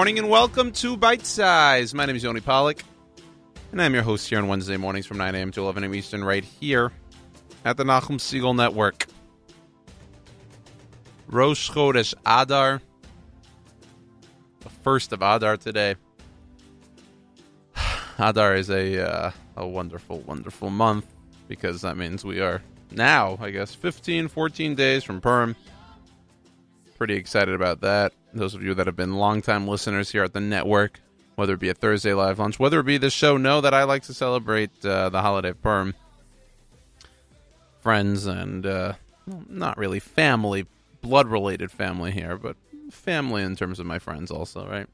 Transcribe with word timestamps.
morning 0.00 0.18
and 0.18 0.30
welcome 0.30 0.72
to 0.72 0.96
Bite 0.96 1.26
Size. 1.26 1.92
My 1.92 2.06
name 2.06 2.16
is 2.16 2.22
Yoni 2.22 2.40
Pollak, 2.40 2.82
and 3.70 3.82
I'm 3.82 3.92
your 3.92 4.02
host 4.02 4.30
here 4.30 4.38
on 4.38 4.48
Wednesday 4.48 4.78
mornings 4.78 5.04
from 5.04 5.18
9 5.18 5.34
a.m. 5.34 5.50
to 5.50 5.60
11 5.60 5.84
a.m. 5.84 5.94
Eastern, 5.94 6.24
right 6.24 6.42
here 6.42 6.90
at 7.66 7.76
the 7.76 7.84
Nachum 7.84 8.16
Segal 8.16 8.56
Network. 8.56 9.08
Rosh 11.28 11.70
Chodesh 11.70 12.14
Adar, 12.24 12.80
the 14.60 14.70
first 14.70 15.12
of 15.12 15.20
Adar 15.20 15.58
today. 15.58 15.96
Adar 18.18 18.54
is 18.54 18.70
a 18.70 19.06
uh, 19.06 19.30
a 19.58 19.68
wonderful, 19.68 20.20
wonderful 20.20 20.70
month 20.70 21.04
because 21.46 21.82
that 21.82 21.98
means 21.98 22.24
we 22.24 22.40
are 22.40 22.62
now, 22.90 23.36
I 23.38 23.50
guess, 23.50 23.74
15, 23.74 24.28
14 24.28 24.74
days 24.74 25.04
from 25.04 25.20
Purim. 25.20 25.56
Pretty 27.00 27.16
excited 27.16 27.54
about 27.54 27.80
that. 27.80 28.12
Those 28.34 28.54
of 28.54 28.62
you 28.62 28.74
that 28.74 28.86
have 28.86 28.94
been 28.94 29.14
longtime 29.14 29.66
listeners 29.66 30.10
here 30.10 30.22
at 30.22 30.34
the 30.34 30.40
network, 30.40 31.00
whether 31.34 31.54
it 31.54 31.58
be 31.58 31.70
a 31.70 31.74
Thursday 31.74 32.12
live 32.12 32.38
lunch, 32.38 32.58
whether 32.58 32.78
it 32.78 32.82
be 32.84 32.98
this 32.98 33.14
show, 33.14 33.38
know 33.38 33.62
that 33.62 33.72
I 33.72 33.84
like 33.84 34.02
to 34.02 34.12
celebrate 34.12 34.84
uh, 34.84 35.08
the 35.08 35.22
holiday 35.22 35.54
Purim. 35.54 35.94
Friends 37.80 38.26
and 38.26 38.66
uh, 38.66 38.92
not 39.48 39.78
really 39.78 39.98
family, 39.98 40.66
blood 41.00 41.28
related 41.28 41.70
family 41.70 42.10
here, 42.10 42.36
but 42.36 42.56
family 42.90 43.44
in 43.44 43.56
terms 43.56 43.80
of 43.80 43.86
my 43.86 43.98
friends 43.98 44.30
also, 44.30 44.68
right? 44.68 44.86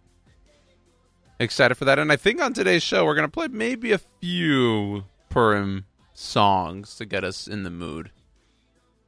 Excited 1.40 1.74
for 1.74 1.86
that. 1.86 1.98
And 1.98 2.12
I 2.12 2.16
think 2.16 2.40
on 2.40 2.52
today's 2.52 2.84
show, 2.84 3.04
we're 3.04 3.16
going 3.16 3.28
to 3.28 3.32
play 3.32 3.48
maybe 3.48 3.90
a 3.90 3.98
few 3.98 5.06
Purim 5.28 5.86
songs 6.14 6.94
to 6.98 7.04
get 7.04 7.24
us 7.24 7.48
in 7.48 7.64
the 7.64 7.70
mood. 7.70 8.12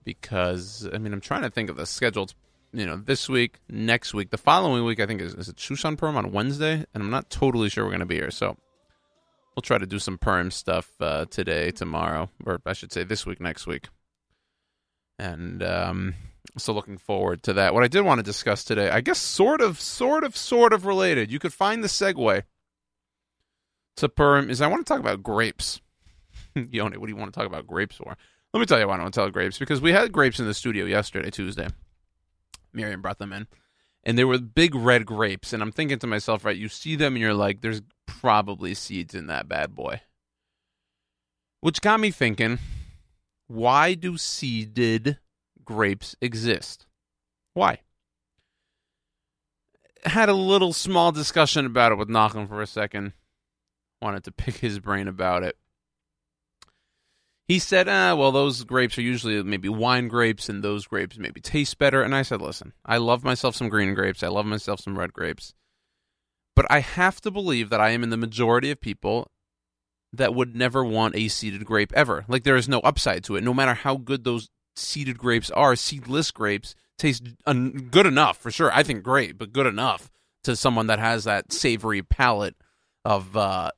Because, 0.03 0.89
I 0.93 0.99
mean, 0.99 1.13
I'm 1.13 1.21
trying 1.21 1.43
to 1.43 1.51
think 1.51 1.71
of 1.71 1.77
the 1.77 1.87
schedule. 1.87 2.25
It's 2.25 2.35
you 2.73 2.87
know, 2.87 2.97
this 2.97 3.29
week, 3.29 3.59
next 3.69 4.13
week, 4.15 4.31
the 4.31 4.39
following 4.39 4.85
week, 4.85 5.01
I 5.01 5.07
think 5.07 5.21
is, 5.21 5.35
is 5.35 5.49
it 5.49 5.57
Shushan 5.57 5.97
Purim 5.97 6.17
on 6.17 6.33
Wednesday, 6.33 6.85
and 6.95 7.03
I'm 7.03 7.11
not 7.11 7.31
totally 7.31 7.69
sure 7.69 7.85
we're 7.85 7.91
going 7.91 8.01
to 8.01 8.07
be 8.07 8.17
here. 8.17 8.31
So 8.31 8.57
we'll 9.55 9.63
try 9.63 9.79
to 9.79 9.87
do 9.87 9.99
some 9.99 10.19
Purim 10.19 10.51
stuff 10.51 10.93
uh, 11.01 11.25
today, 11.27 11.71
tomorrow, 11.71 12.31
or 12.45 12.61
I 12.67 12.73
should 12.75 12.93
say 12.93 13.05
this 13.05 13.25
week, 13.25 13.41
next 13.41 13.67
week. 13.67 13.89
And 15.19 15.63
um, 15.63 16.15
so 16.57 16.73
looking 16.73 16.99
forward 16.99 17.43
to 17.45 17.55
that. 17.55 17.75
What 17.75 17.85
I 17.85 17.89
did 17.89 18.03
want 18.03 18.19
to 18.19 18.23
discuss 18.23 18.65
today, 18.65 18.91
I 18.91 19.01
guess, 19.01 19.19
sort 19.19 19.61
of, 19.61 19.81
sort 19.81 20.25
of, 20.25 20.37
sort 20.37 20.73
of 20.73 20.87
related. 20.87 21.33
You 21.33 21.39
could 21.39 21.55
find 21.55 21.83
the 21.83 21.89
segue 21.89 22.43
to 23.97 24.09
Purim 24.09 24.49
is 24.49 24.61
I 24.61 24.69
want 24.69 24.87
to 24.87 24.93
talk 24.93 25.01
about 25.01 25.23
grapes. 25.23 25.81
Yoni, 26.55 26.97
what 26.97 27.07
do 27.07 27.13
you 27.13 27.19
want 27.19 27.33
to 27.33 27.39
talk 27.39 27.47
about 27.47 27.67
grapes 27.67 27.97
for? 27.97 28.17
Let 28.55 28.61
me 28.61 28.67
tell 28.67 28.79
you 28.79 28.87
why 28.87 28.95
I 28.95 28.99
want 28.99 29.13
to 29.13 29.21
tell 29.21 29.31
grapes 29.31 29.59
because 29.59 29.81
we 29.81 29.93
had 29.93 30.13
grapes 30.13 30.39
in 30.39 30.47
the 30.47 30.55
studio 30.55 30.85
yesterday, 30.85 31.31
Tuesday. 31.31 31.69
Miriam 32.73 33.03
brought 33.03 33.19
them 33.19 33.33
in. 33.33 33.47
And 34.05 34.17
they 34.17 34.25
were 34.25 34.39
big 34.39 34.75
red 34.75 35.05
grapes. 35.05 35.53
And 35.53 35.63
I'm 35.63 35.73
thinking 35.73 35.99
to 35.99 36.07
myself, 36.07 36.45
right, 36.45 36.57
you 36.57 36.69
see 36.69 36.97
them 36.97 37.15
and 37.15 37.21
you're 37.21 37.35
like, 37.35 37.61
there's 37.61 37.83
probably 38.07 38.75
seeds 38.75 39.15
in 39.15 39.27
that 39.27 39.49
bad 39.49 39.75
boy. 39.75 40.01
Which 41.61 41.81
got 41.81 42.01
me 42.01 42.11
thinking, 42.11 42.59
why 43.49 43.95
do 43.95 44.17
seeded 44.17 45.19
grapes 45.65 46.15
exist? 46.21 46.87
Why? 47.55 47.81
Had 50.05 50.29
a 50.29 50.35
little 50.35 50.73
small 50.73 51.11
discussion 51.11 51.67
about 51.67 51.93
it 51.93 51.99
with 51.99 52.09
Nachum 52.09 52.49
for 52.49 52.63
a 52.63 52.67
second. 52.67 53.13
Wanted 54.01 54.25
to 54.25 54.33
pick 54.33 54.57
his 54.57 54.79
brain 54.79 55.09
about 55.09 55.43
it. 55.43 55.57
He 57.49 57.59
said, 57.59 57.89
ah, 57.89 58.15
well, 58.15 58.31
those 58.31 58.63
grapes 58.65 58.99
are 58.99 59.03
usually 59.03 59.43
maybe 59.43 59.71
wine 59.71 60.09
grapes, 60.09 60.51
and 60.51 60.63
those 60.63 60.87
grapes 60.87 61.17
maybe 61.17 61.41
taste 61.41 61.79
better. 61.79 62.03
And 62.03 62.15
I 62.15 62.21
said, 62.21 62.43
listen, 62.43 62.75
I 62.85 62.99
love 62.99 63.25
myself 63.25 63.57
some 63.57 63.71
green 63.71 63.95
grapes. 63.95 64.23
I 64.23 64.29
love 64.29 64.45
myself 64.45 64.81
some 64.81 64.99
red 64.99 65.15
grapes. 65.15 65.55
But 66.55 66.67
I 66.69 66.81
have 66.81 67.23
to 67.23 67.31
believe 67.31 67.71
that 67.71 67.81
I 67.81 67.91
am 67.91 68.03
in 68.03 68.11
the 68.11 68.19
majority 68.19 68.71
of 68.71 68.83
people 68.83 69.31
that 70.13 70.35
would 70.35 70.55
never 70.55 70.85
want 70.85 71.17
a 71.17 71.29
seeded 71.29 71.65
grape 71.65 71.93
ever. 71.95 72.27
Like, 72.29 72.45
there 72.45 72.57
is 72.57 72.69
no 72.69 72.81
upside 72.81 73.25
to 73.25 73.37
it. 73.37 73.45
No 73.45 73.55
matter 73.55 73.73
how 73.75 73.97
good 73.97 74.25
those 74.25 74.51
seeded 74.77 75.17
grapes 75.17 75.51
are, 75.51 75.75
seedless 75.75 76.31
grapes 76.31 76.75
taste 76.99 77.29
un- 77.47 77.89
good 77.91 78.07
enough, 78.07 78.37
for 78.37 78.51
sure. 78.51 78.71
I 78.75 78.83
think 78.83 79.03
great, 79.03 79.39
but 79.39 79.55
good 79.55 79.67
enough 79.67 80.11
to 80.45 80.55
someone 80.55 80.89
that 80.89 80.99
has 80.99 81.25
that 81.25 81.51
savory 81.53 82.03
palate 82.03 82.57
of 83.07 83.37
uh, 83.37 83.71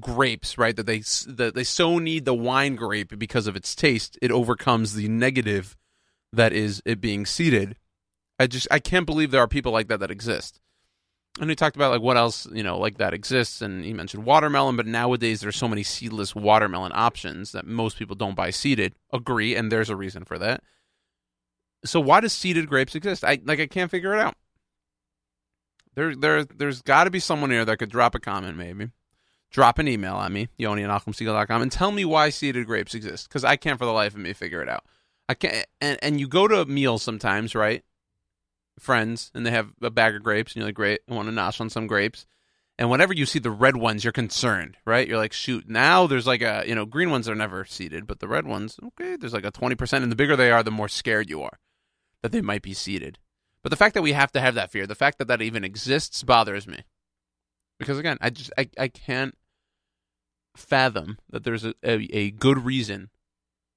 grapes, 0.00 0.58
right? 0.58 0.74
That 0.76 0.86
they 0.86 1.00
that 1.00 1.52
they 1.54 1.64
so 1.64 1.98
need 1.98 2.24
the 2.24 2.34
wine 2.34 2.76
grape 2.76 3.18
because 3.18 3.46
of 3.46 3.56
its 3.56 3.74
taste, 3.74 4.18
it 4.22 4.30
overcomes 4.30 4.94
the 4.94 5.08
negative 5.08 5.76
that 6.32 6.52
is 6.52 6.82
it 6.84 7.00
being 7.00 7.26
seeded. 7.26 7.76
I 8.38 8.46
just 8.46 8.68
I 8.70 8.78
can't 8.78 9.06
believe 9.06 9.30
there 9.30 9.42
are 9.42 9.48
people 9.48 9.72
like 9.72 9.88
that 9.88 10.00
that 10.00 10.10
exist. 10.10 10.60
And 11.40 11.50
he 11.50 11.56
talked 11.56 11.76
about 11.76 11.92
like 11.92 12.00
what 12.00 12.16
else 12.16 12.46
you 12.52 12.62
know 12.62 12.78
like 12.78 12.98
that 12.98 13.14
exists, 13.14 13.62
and 13.62 13.84
he 13.84 13.92
mentioned 13.92 14.24
watermelon. 14.24 14.76
But 14.76 14.86
nowadays 14.86 15.40
there's 15.40 15.56
so 15.56 15.68
many 15.68 15.82
seedless 15.82 16.34
watermelon 16.34 16.92
options 16.94 17.52
that 17.52 17.66
most 17.66 17.98
people 17.98 18.16
don't 18.16 18.34
buy 18.34 18.50
seeded. 18.50 18.94
Agree, 19.12 19.54
and 19.54 19.70
there's 19.70 19.90
a 19.90 19.96
reason 19.96 20.24
for 20.24 20.38
that. 20.38 20.62
So 21.84 22.00
why 22.00 22.20
does 22.20 22.32
seeded 22.32 22.68
grapes 22.68 22.94
exist? 22.94 23.24
I 23.24 23.38
like 23.44 23.60
I 23.60 23.66
can't 23.66 23.90
figure 23.90 24.14
it 24.14 24.20
out. 24.20 24.34
There 25.94 26.14
there 26.14 26.44
there's 26.44 26.82
got 26.82 27.04
to 27.04 27.10
be 27.10 27.20
someone 27.20 27.50
here 27.50 27.64
that 27.64 27.78
could 27.78 27.90
drop 27.90 28.14
a 28.14 28.20
comment 28.20 28.56
maybe 28.56 28.88
drop 29.50 29.78
an 29.78 29.88
email 29.88 30.16
at 30.16 30.32
me, 30.32 30.48
yoni 30.56 30.84
at 30.84 30.90
nachumsegal.com, 30.90 31.62
and 31.62 31.72
tell 31.72 31.92
me 31.92 32.04
why 32.04 32.30
seeded 32.30 32.66
grapes 32.66 32.94
exist, 32.94 33.28
because 33.28 33.44
I 33.44 33.56
can't 33.56 33.78
for 33.78 33.84
the 33.84 33.92
life 33.92 34.14
of 34.14 34.20
me 34.20 34.32
figure 34.32 34.62
it 34.62 34.68
out. 34.68 34.84
I 35.28 35.34
can't, 35.34 35.66
and, 35.80 35.98
and 36.02 36.20
you 36.20 36.28
go 36.28 36.48
to 36.48 36.64
meals 36.64 37.02
sometimes, 37.02 37.54
right? 37.54 37.84
Friends, 38.78 39.30
and 39.34 39.44
they 39.44 39.50
have 39.50 39.72
a 39.82 39.90
bag 39.90 40.14
of 40.14 40.22
grapes, 40.22 40.52
and 40.52 40.60
you're 40.60 40.68
like, 40.68 40.74
great, 40.74 41.00
I 41.10 41.14
want 41.14 41.28
to 41.28 41.34
nosh 41.34 41.60
on 41.60 41.70
some 41.70 41.86
grapes. 41.86 42.26
And 42.80 42.90
whenever 42.90 43.12
you 43.12 43.26
see 43.26 43.40
the 43.40 43.50
red 43.50 43.76
ones, 43.76 44.04
you're 44.04 44.12
concerned, 44.12 44.76
right? 44.86 45.08
You're 45.08 45.18
like, 45.18 45.32
shoot, 45.32 45.68
now 45.68 46.06
there's 46.06 46.28
like 46.28 46.42
a, 46.42 46.62
you 46.64 46.76
know, 46.76 46.86
green 46.86 47.10
ones 47.10 47.28
are 47.28 47.34
never 47.34 47.64
seeded, 47.64 48.06
but 48.06 48.20
the 48.20 48.28
red 48.28 48.46
ones, 48.46 48.78
okay, 48.84 49.16
there's 49.16 49.32
like 49.32 49.44
a 49.44 49.50
20%. 49.50 49.92
And 49.94 50.12
the 50.12 50.16
bigger 50.16 50.36
they 50.36 50.52
are, 50.52 50.62
the 50.62 50.70
more 50.70 50.88
scared 50.88 51.28
you 51.28 51.42
are 51.42 51.58
that 52.22 52.30
they 52.30 52.40
might 52.40 52.62
be 52.62 52.74
seeded. 52.74 53.18
But 53.62 53.70
the 53.70 53.76
fact 53.76 53.94
that 53.94 54.02
we 54.02 54.12
have 54.12 54.30
to 54.32 54.40
have 54.40 54.54
that 54.54 54.70
fear, 54.70 54.86
the 54.86 54.94
fact 54.94 55.18
that 55.18 55.26
that 55.26 55.42
even 55.42 55.64
exists 55.64 56.22
bothers 56.22 56.68
me 56.68 56.84
because 57.78 57.98
again, 57.98 58.18
I 58.20 58.30
just 58.30 58.52
I, 58.58 58.68
I 58.78 58.88
can't 58.88 59.36
fathom 60.58 61.18
that 61.30 61.44
there's 61.44 61.64
a, 61.64 61.74
a, 61.82 62.08
a 62.12 62.30
good 62.30 62.64
reason 62.64 63.10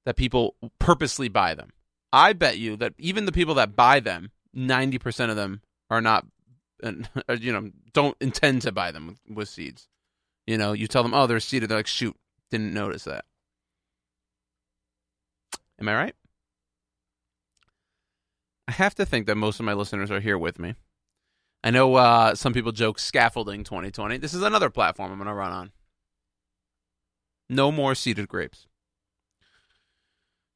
that 0.05 0.15
people 0.15 0.55
purposely 0.79 1.29
buy 1.29 1.53
them. 1.53 1.71
I 2.11 2.33
bet 2.33 2.57
you 2.57 2.75
that 2.77 2.93
even 2.97 3.25
the 3.25 3.31
people 3.31 3.53
that 3.55 3.75
buy 3.75 3.99
them, 3.99 4.31
ninety 4.53 4.97
percent 4.97 5.29
of 5.29 5.37
them 5.37 5.61
are 5.89 6.01
not, 6.01 6.25
you 6.83 7.53
know, 7.53 7.71
don't 7.93 8.17
intend 8.19 8.63
to 8.63 8.71
buy 8.71 8.91
them 8.91 9.07
with, 9.07 9.37
with 9.37 9.49
seeds. 9.49 9.87
You 10.47 10.57
know, 10.57 10.73
you 10.73 10.87
tell 10.87 11.03
them, 11.03 11.13
oh, 11.13 11.27
they're 11.27 11.39
seeded. 11.39 11.69
They're 11.69 11.77
like, 11.77 11.87
shoot, 11.87 12.15
didn't 12.49 12.73
notice 12.73 13.03
that. 13.05 13.25
Am 15.79 15.87
I 15.87 15.95
right? 15.95 16.15
I 18.67 18.73
have 18.73 18.95
to 18.95 19.05
think 19.05 19.27
that 19.27 19.35
most 19.35 19.59
of 19.59 19.65
my 19.65 19.73
listeners 19.73 20.11
are 20.11 20.19
here 20.19 20.37
with 20.37 20.59
me. 20.59 20.75
I 21.63 21.71
know 21.71 21.95
uh, 21.95 22.35
some 22.35 22.53
people 22.53 22.71
joke 22.71 22.99
scaffolding 22.99 23.63
2020. 23.63 24.17
This 24.17 24.33
is 24.33 24.41
another 24.41 24.69
platform 24.69 25.11
I'm 25.11 25.17
going 25.17 25.27
to 25.27 25.33
run 25.33 25.51
on. 25.51 25.71
No 27.51 27.69
more 27.69 27.95
seeded 27.95 28.29
grapes. 28.29 28.65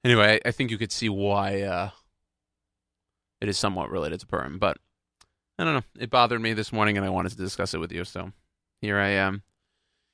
Anyway, 0.06 0.40
I 0.46 0.52
think 0.52 0.72
you 0.72 0.78
could 0.78 0.94
see 0.94 1.10
why 1.10 1.62
uh, 1.62 1.90
it 3.42 3.50
is 3.50 3.58
somewhat 3.58 3.92
related 3.92 4.22
to 4.22 4.28
Purim, 4.28 4.60
but 4.60 4.78
I 5.60 5.66
don't 5.66 5.74
know. 5.74 5.84
It 6.00 6.10
bothered 6.10 6.40
me 6.40 6.54
this 6.54 6.72
morning, 6.72 6.96
and 6.96 7.06
I 7.06 7.10
wanted 7.10 7.34
to 7.34 7.38
discuss 7.38 7.74
it 7.74 7.80
with 7.80 7.92
you. 7.92 8.06
So 8.06 8.32
here 8.80 8.98
I 8.98 9.10
am, 9.10 9.44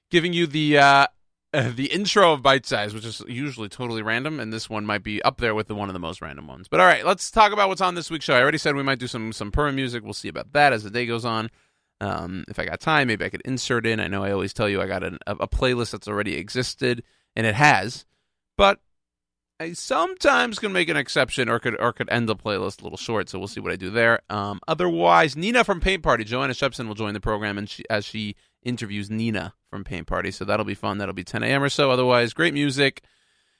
giving 0.09 0.33
you 0.33 0.47
the 0.47 0.79
uh, 0.79 1.07
the 1.53 1.91
intro 1.91 2.33
of 2.33 2.41
Bite 2.41 2.65
Size, 2.65 2.95
which 2.95 3.06
is 3.06 3.21
usually 3.27 3.69
totally 3.69 4.01
random, 4.01 4.39
and 4.39 4.51
this 4.51 4.67
one 4.67 4.83
might 4.83 5.03
be 5.03 5.21
up 5.21 5.38
there 5.38 5.53
with 5.53 5.67
the 5.67 5.75
one 5.75 5.88
of 5.88 5.94
the 5.94 6.00
most 6.00 6.19
random 6.19 6.47
ones. 6.47 6.67
But 6.67 6.79
all 6.79 6.88
right, 6.88 7.06
let's 7.06 7.29
talk 7.29 7.51
about 7.51 7.69
what's 7.69 7.81
on 7.81 7.94
this 7.94 8.09
week's 8.09 8.25
show. 8.25 8.33
I 8.33 8.41
already 8.41 8.57
said 8.57 8.75
we 8.75 8.81
might 8.81 8.97
do 8.97 9.07
some 9.07 9.33
some 9.33 9.51
Purim 9.51 9.75
music. 9.75 10.03
We'll 10.03 10.13
see 10.13 10.29
about 10.29 10.53
that 10.53 10.73
as 10.73 10.83
the 10.83 10.89
day 10.89 11.06
goes 11.06 11.25
on. 11.25 11.51
Um, 12.01 12.44
if 12.48 12.57
I 12.59 12.65
got 12.65 12.81
time, 12.81 13.07
maybe 13.07 13.24
I 13.24 13.30
could 13.30 13.44
insert 13.45 13.86
in. 13.86 14.00
I 14.00 14.07
know 14.07 14.24
I 14.24 14.31
always 14.31 14.53
tell 14.53 14.68
you 14.68 14.81
I 14.81 14.88
got 14.88 15.03
an, 15.03 15.19
a, 15.27 15.33
a 15.42 15.48
playlist 15.48 15.92
that's 15.92 16.07
already 16.07 16.36
existed, 16.36 17.03
and 17.36 17.45
it 17.45 17.56
has, 17.56 18.06
but 18.57 18.80
I 19.59 19.74
sometimes 19.74 20.57
can 20.57 20.74
make 20.74 20.89
an 20.89 20.98
exception 20.98 21.48
or 21.48 21.59
could 21.59 21.80
or 21.80 21.94
could 21.94 22.09
end 22.09 22.27
the 22.27 22.36
playlist 22.36 22.81
a 22.81 22.83
little 22.83 22.98
short, 22.98 23.30
so 23.30 23.38
we'll 23.38 23.48
see 23.48 23.59
what 23.59 23.71
I 23.71 23.75
do 23.75 23.92
there. 23.92 24.21
Um, 24.31 24.59
otherwise, 24.68 25.38
Nina 25.38 25.63
from 25.63 25.80
Paint 25.80 26.01
Party, 26.01 26.24
Joanna 26.24 26.53
Shebson 26.53 26.88
will 26.88 26.95
join 26.95 27.13
the 27.13 27.19
program, 27.19 27.59
and 27.59 27.69
she, 27.69 27.83
as 27.88 28.04
she 28.04 28.36
interviews 28.63 29.12
Nina 29.12 29.54
from 29.69 29.83
Paint 29.83 30.07
Party. 30.07 30.31
So 30.31 30.45
that'll 30.45 30.65
be 30.65 30.74
fun. 30.74 30.97
That'll 30.97 31.13
be 31.13 31.24
10 31.24 31.44
a.m. 31.44 31.62
or 31.62 31.69
so. 31.69 31.92
Otherwise, 31.92 32.33
great 32.33 32.56
music. 32.56 33.04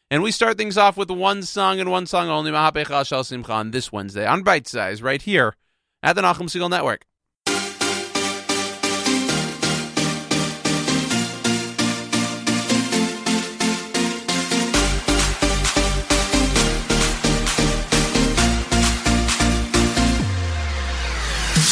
And 0.10 0.24
we 0.24 0.32
start 0.32 0.58
things 0.58 0.78
off 0.78 0.98
with 0.98 1.10
one 1.10 1.44
song 1.44 1.80
and 1.80 1.90
one 1.90 2.06
song 2.08 2.30
only, 2.30 2.52
Mahapecha 2.52 3.06
Shel 3.06 3.24
Simcha, 3.24 3.54
on 3.54 3.72
this 3.72 3.92
Wednesday 3.92 4.26
on 4.26 4.44
Bite 4.44 4.68
Size, 4.68 5.02
right 5.02 5.22
here 5.22 5.56
at 6.02 6.16
the 6.16 6.22
Nachum 6.22 6.50
Segal 6.50 6.70
Network. 6.70 7.06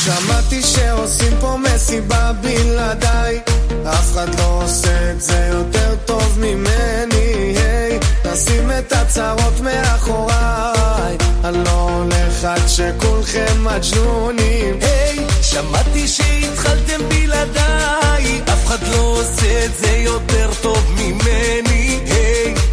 שמעתי 0.10 0.62
שעושים 0.62 1.34
פה 1.40 1.58
מסיבה 1.58 2.32
בלעדיי. 2.42 3.40
אף 3.86 4.12
אחד 4.12 4.40
לא 4.40 4.62
עושה 4.64 5.12
את 5.12 5.22
זה 5.22 5.50
יותר 5.54 5.96
טוב 6.06 6.40
ממני 6.40 7.56
היי, 7.58 8.00
נשים 8.26 8.72
את 8.80 8.94
הצרות 8.94 9.60
מאחוריי. 9.60 11.18
אני 11.44 11.64
לא 11.64 11.90
הולך 11.92 12.44
עד 12.44 12.68
שכולכם 12.68 13.64
מג'נונים. 13.64 14.80
היי, 14.82 15.20
שמעתי 15.42 16.08
שהתחלתם 16.08 17.10
בלעדיי. 17.10 18.42
אף 18.54 18.68
אחד 18.68 18.88
לא 18.92 19.02
עושה 19.02 19.66
את 19.66 19.72
זה 19.80 19.92
יותר 19.92 20.50
טוב 20.62 20.92
ממני 20.98 22.00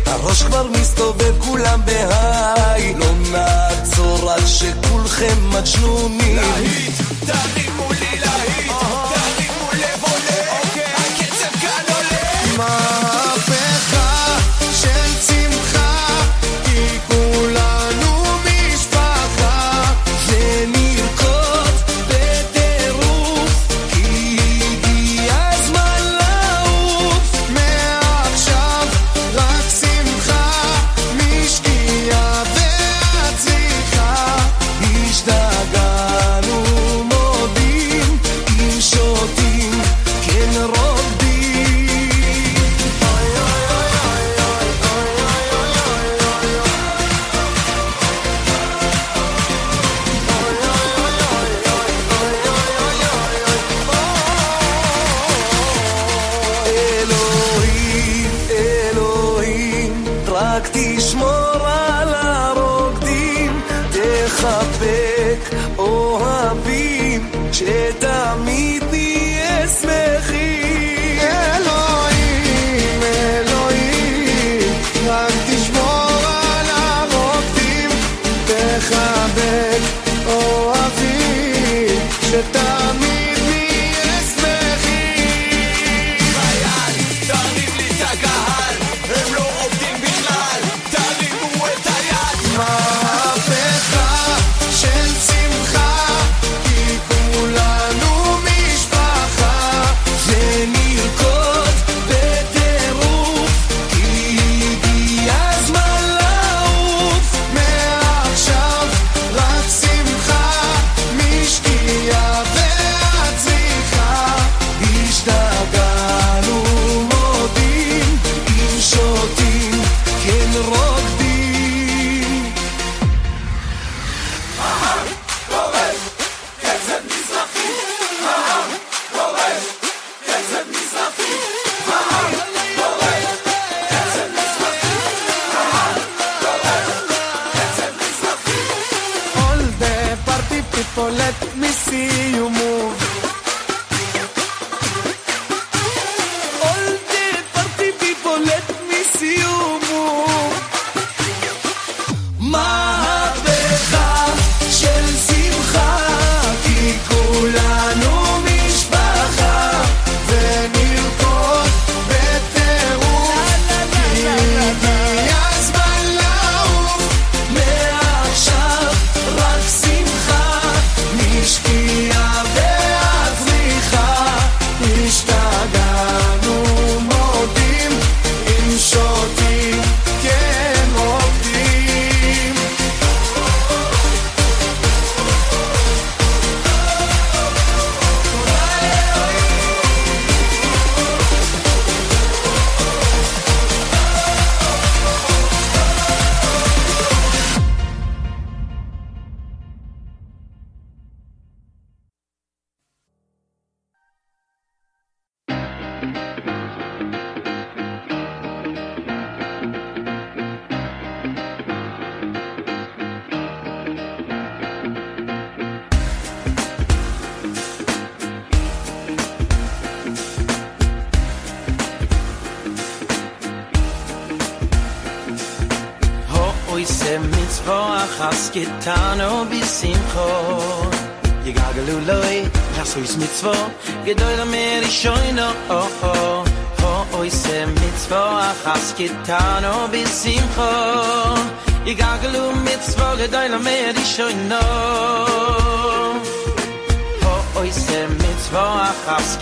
הראש 0.06 0.42
כבר 0.42 0.66
מסתובב 0.80 1.34
כולם 1.38 1.80
בהיי. 1.84 2.94
לא 2.94 3.06
נעצור 3.32 4.30
עד 4.30 4.46
שכולכם 4.46 5.50
מג'נונים. 5.50 6.36
להיט, 6.36 6.94
תרימו 7.26 7.92
לי 7.92 8.20
להיט 8.20 8.72
תרימו 9.08 9.70
לב 9.72 10.02
עולה. 10.02 10.60
הקצב 10.96 11.60
כאן 11.60 11.94
עולה 11.94 12.95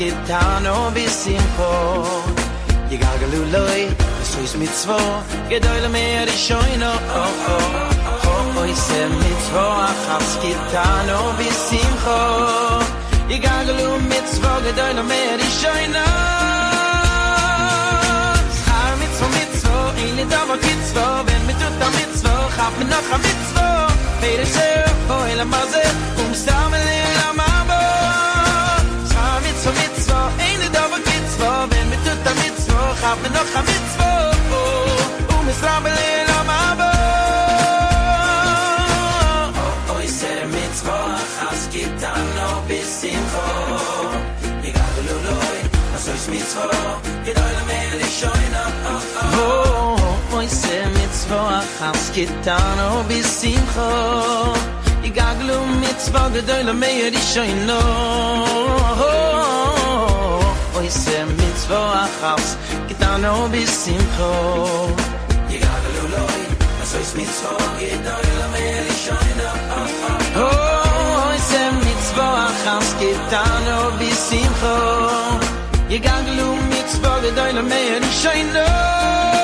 Dit 0.04 0.26
tan 0.28 0.66
ob 0.66 0.96
iz 1.00 1.26
im 1.32 1.44
kho, 1.56 1.74
ig 2.92 3.02
a 3.10 3.12
galu 3.20 3.38
loy, 3.54 3.80
suiz 4.30 4.52
mit 4.60 4.74
zvor, 4.82 5.22
gedule 5.48 5.88
mer 5.88 6.28
is 6.32 6.40
shoyner, 6.46 6.98
oh 7.20 7.32
oh, 7.52 7.68
oh, 8.12 8.28
oh. 8.32 8.60
oysem 8.62 9.14
mit 9.22 9.38
tro 9.46 9.64
a 9.86 9.92
khaskit 10.04 10.60
tan 10.72 11.08
ob 11.16 11.40
iz 11.46 11.62
im 11.80 11.94
kho, 12.02 12.18
ig 13.36 13.46
a 13.52 13.56
galu 13.68 13.88
mit 14.10 14.26
zvor, 14.34 14.58
gedule 14.66 15.04
mer 15.12 15.38
is 15.46 15.54
shoyner, 15.62 16.12
samit 18.60 19.12
zumit 19.22 19.52
zo 19.62 19.78
ile 20.04 20.28
dav 20.34 20.52
kit 20.66 20.82
zvor, 20.90 21.16
wenn 21.30 21.46
mit 21.46 21.58
dir 21.64 21.72
damit 21.80 22.12
zvor, 22.20 22.44
hab 22.58 22.76
mir 22.78 22.88
nach 22.92 23.10
am 23.16 23.24
wit 23.24 23.40
zvor, 23.54 23.88
wer 24.20 24.36
der 24.42 24.52
shoy 24.54 24.76
vor 25.08 25.26
in 25.32 25.40
a 25.44 25.46
bazel, 25.56 25.92
um 26.20 26.34
ein 30.38 30.60
da 30.72 30.82
war 30.90 30.98
gibt's 30.98 31.34
wo 31.38 31.50
wenn 31.70 31.88
mit 31.90 32.00
tut 32.06 32.20
damit 32.24 32.56
so 32.66 32.78
hab 33.02 33.18
mir 33.22 33.30
noch 33.30 33.52
mit 33.70 33.86
wo 33.98 34.10
um 35.38 35.48
es 35.48 35.60
rabele 35.66 36.10
la 36.30 36.40
mabo 36.50 36.90
oi 39.96 40.06
ser 40.18 40.46
mit 40.56 40.76
wo 40.86 40.98
as 41.50 41.62
gibt 41.74 42.02
dann 42.02 42.26
noch 42.38 42.62
bis 42.68 43.02
in 43.12 43.24
wo 43.32 43.46
egal 44.68 44.96
lo 45.08 45.16
lo 45.26 45.38
as 45.96 46.06
oi 46.12 46.20
mit 46.32 46.50
wo 46.56 46.68
gedol 47.26 47.56
mir 47.68 47.92
die 48.00 48.12
scheine 48.18 48.64
oh 49.38 50.36
oi 50.38 50.48
ser 50.48 50.86
mit 50.98 51.16
wo 51.30 51.40
as 51.88 52.04
gibt 52.14 52.46
dann 52.46 52.76
noch 52.78 53.04
bis 53.08 53.42
in 53.42 53.64
wo 53.74 53.90
egal 55.08 55.38
lo 55.48 55.58
mit 55.82 56.02
wo 56.14 56.22
gedol 56.34 56.68
mir 56.82 57.10
die 57.14 57.24
scheine 57.32 57.78
oise 60.84 61.24
mit 61.26 61.58
zwo 61.58 61.74
achaus 61.74 62.56
Geht 62.88 63.02
an 63.02 63.22
no 63.22 63.48
bis 63.48 63.84
Simcho 63.84 64.32
Ich 65.48 65.60
gehe 65.60 65.68
an 65.68 65.82
Neuse 70.34 71.62
mit 71.84 72.00
zwo 72.08 72.26
achaus 72.48 72.88
Geht 73.00 73.32
an 73.32 73.64
no 73.66 73.78
bis 73.98 74.28
Simcho 74.28 74.76
mit 75.88 76.86
Simcho 76.90 77.12
mit 77.62 79.43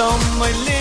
Somewhere 0.00 0.79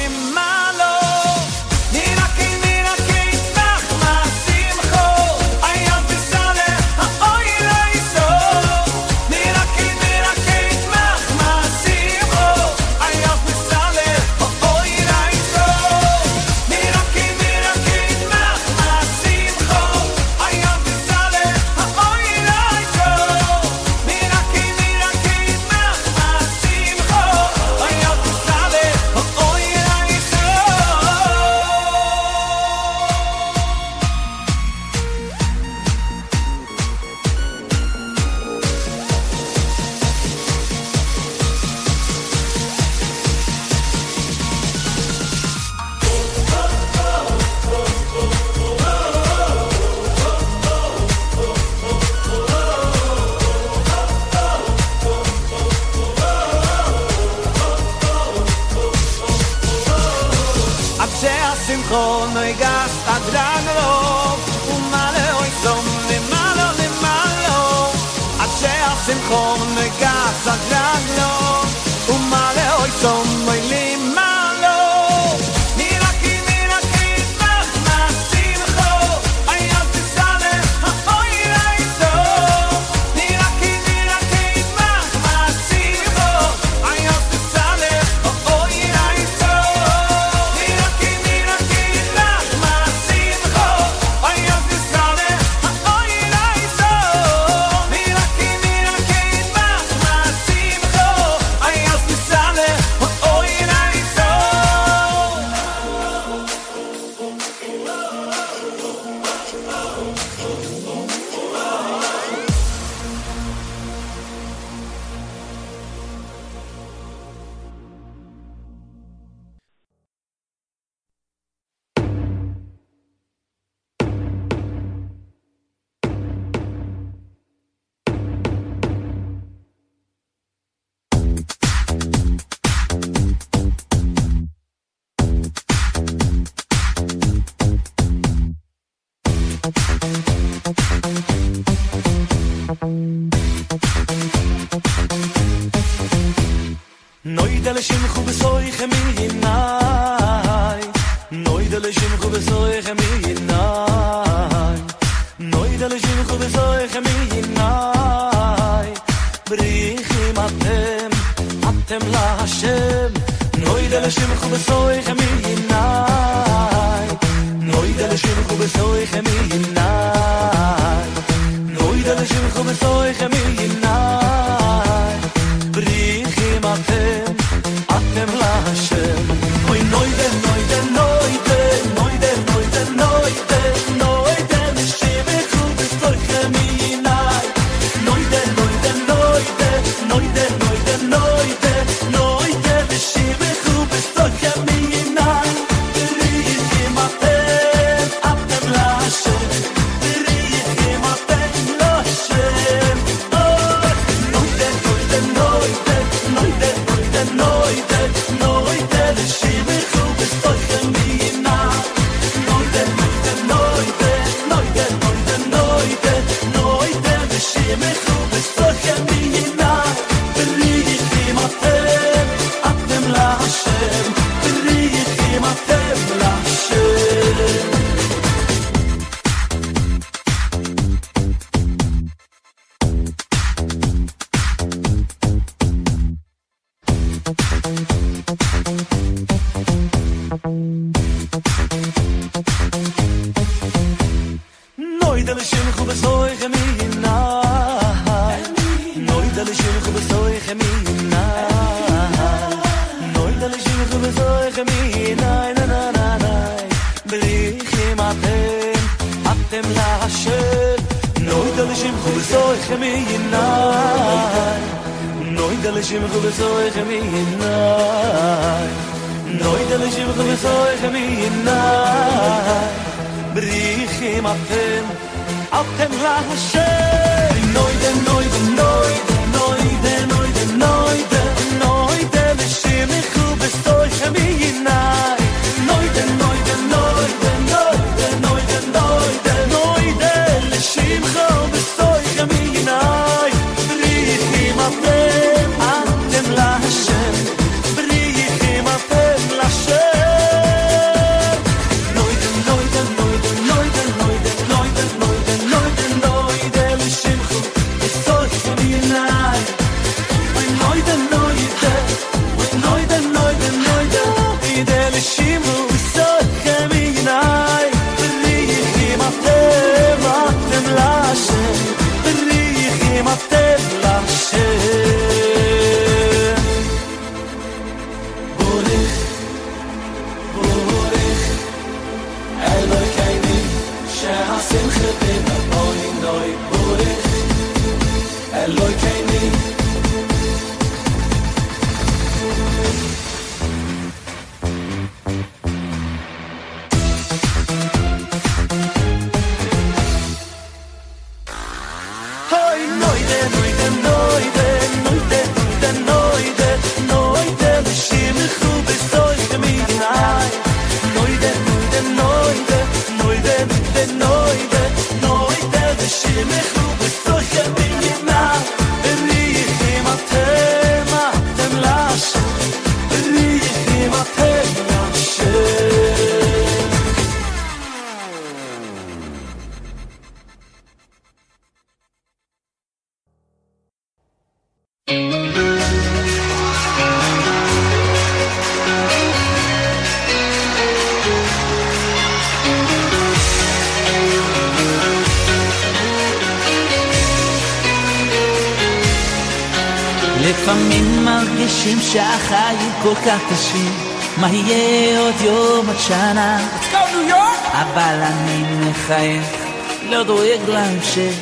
להמשך, 410.48 411.14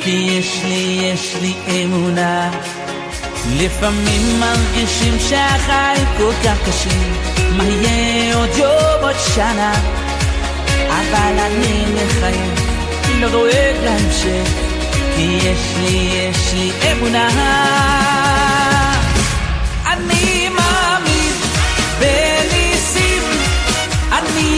כי 0.00 0.10
יש 0.10 0.60
לי, 0.64 1.00
יש 1.02 1.36
לי 1.40 1.54
אמונה. 1.84 2.50
לפעמים 3.56 4.40
מרגישים 4.40 5.18
שהחיים 5.28 6.06
כל 6.16 6.32
כך 6.44 6.68
קשים, 6.68 7.12
מה 7.56 7.64
יהיה 7.64 8.34
עוד 8.34 8.50
יום, 8.56 9.02
עוד 9.02 9.16
שנה? 9.34 9.72
אבל 10.86 11.38
אני 11.38 11.84
מחייך, 11.94 12.60
לא 13.20 13.28
דואג 13.28 13.76
להמשך, 13.84 14.48
כי 15.16 15.22
יש 15.22 15.74
לי, 15.80 16.10
יש 16.12 16.54
לי 16.54 16.92
אמונה. 16.92 17.28
אני 19.86 20.48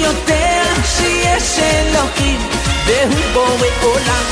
יודע 0.04 0.62
שיש 0.84 1.58
אלוקים. 1.58 2.40
והוא 2.86 3.24
בורא 3.32 3.66
עולם, 3.82 4.24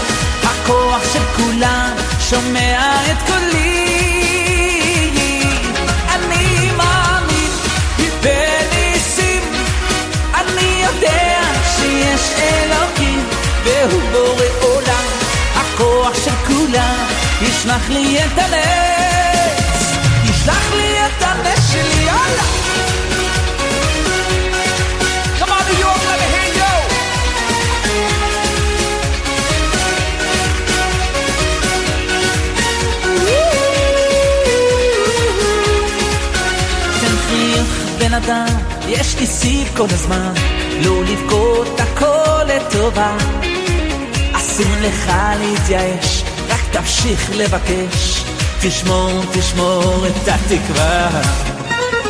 הכוח 0.42 1.12
של 1.12 1.24
כולם 1.36 1.90
שומע 2.20 2.96
את 3.10 3.16
קולי. 3.26 3.82
אני 6.14 6.70
מאמין 6.76 7.50
בניסים, 8.20 9.42
אני 10.34 10.84
יודע 10.84 11.40
שיש 11.76 12.30
אלוקים, 12.38 13.28
והוא 13.64 14.02
בורא 14.12 14.44
עולם, 14.60 15.08
הכוח 15.54 16.24
של 16.24 16.36
כולם 16.46 17.06
ישלח 17.42 17.88
לי 17.88 18.18
את 18.24 18.38
הנס, 18.38 19.96
ישלח 20.24 20.72
לי 20.74 21.06
את 21.06 21.22
הנס 21.22 21.72
שלי, 21.72 22.04
יאללה! 22.04 22.61
יש 38.88 39.16
לי 39.20 39.26
סיב 39.26 39.68
כל 39.76 39.86
הזמן, 39.90 40.32
לא 40.84 41.04
לבכות 41.04 41.80
הכל 41.80 42.44
לטובה. 42.46 43.16
אסור 44.32 44.66
לך 44.80 45.12
להתייאש, 45.40 46.24
רק 46.48 46.60
תמשיך 46.72 47.30
לבקש. 47.34 48.24
תשמור, 48.60 49.22
תשמור 49.32 50.06
את 50.06 50.28
התקווה. 50.28 51.08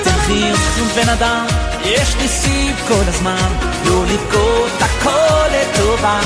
תן 0.04 0.18
חיוך 0.26 0.60
בן 0.94 1.08
אדם, 1.08 1.46
יש 1.84 2.16
לי 2.16 2.28
סיב 2.28 2.76
כל 2.88 3.04
הזמן, 3.06 3.52
לא 3.84 4.04
לבכות 4.04 4.72
הכל 4.80 5.48
לטובה. 5.52 6.20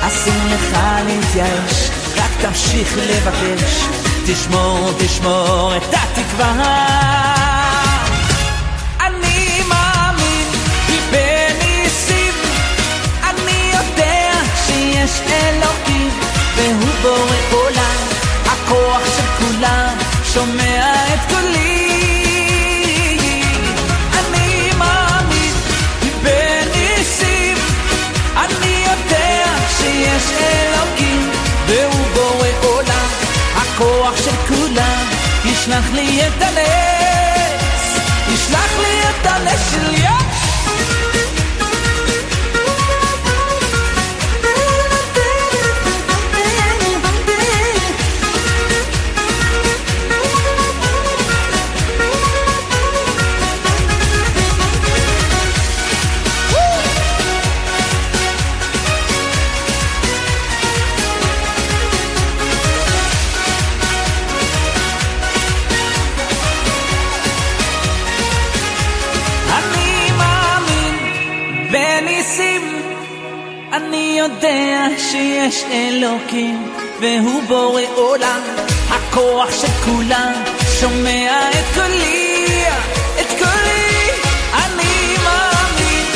אסור 0.00 0.42
לך 0.54 0.78
להתייאש, 1.06 1.90
רק 2.16 2.30
תמשיך 2.40 2.96
לבקש. 2.98 3.86
תשמור, 4.26 4.90
תשמור 4.98 5.76
את 5.76 5.94
התקווה. 5.94 7.45
שיש 15.06 15.20
אלוקים, 15.30 16.10
והוא 16.56 16.94
בורא 17.02 17.36
עולם, 17.50 17.96
הכוח 18.44 19.00
של 19.16 19.22
כולם, 19.38 19.96
שומע 20.34 20.92
את 21.14 21.32
קולי. 21.32 23.18
אני 24.18 24.70
מאמין 24.78 25.54
בניסים, 26.22 27.56
אני 28.36 28.84
יודע 28.84 29.44
שיש 29.78 30.32
אלוקים, 30.40 31.30
והוא 31.66 32.06
בורא 32.14 32.48
עולם, 32.62 33.08
הכוח 33.56 34.16
של 34.24 34.36
כולם, 34.48 35.04
ישלח 35.44 35.84
לי 35.92 36.26
את 36.26 36.42
הנס, 36.42 37.98
ישלח 38.34 38.78
לי 38.78 39.00
את 39.10 39.26
הנס 39.26 39.70
של 39.70 39.94
יש. 39.94 40.15
שיש 74.98 75.64
אלוקים, 75.70 76.72
והוא 77.00 77.42
בורא 77.42 77.82
עולם, 77.94 78.40
הכוח 78.88 79.60
של 79.60 79.72
כולם, 79.84 80.32
שומע 80.80 81.50
את 81.50 81.74
קולי, 81.74 82.64
את 83.20 83.28
קולי. 83.38 84.10
אני 84.52 85.16
מאמין 85.24 86.06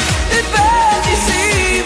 בניסים, 0.53 1.85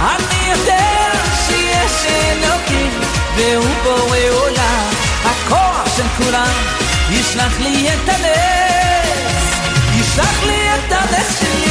אני 0.00 0.50
יודע 0.50 1.10
שיש 1.46 2.06
אלוקים, 2.06 3.00
והוא 3.36 3.74
בורא 3.82 4.18
עולם, 4.30 4.88
הכוח 5.24 5.96
של 5.96 6.24
כולם, 6.24 6.54
ישלח 7.10 7.60
לי 7.60 7.88
את 7.88 8.08
הנס. 8.08 9.44
ישלח 10.00 10.46
לי 10.46 10.74
את 10.74 10.92
הנס 10.92 11.40
שלי 11.40 11.67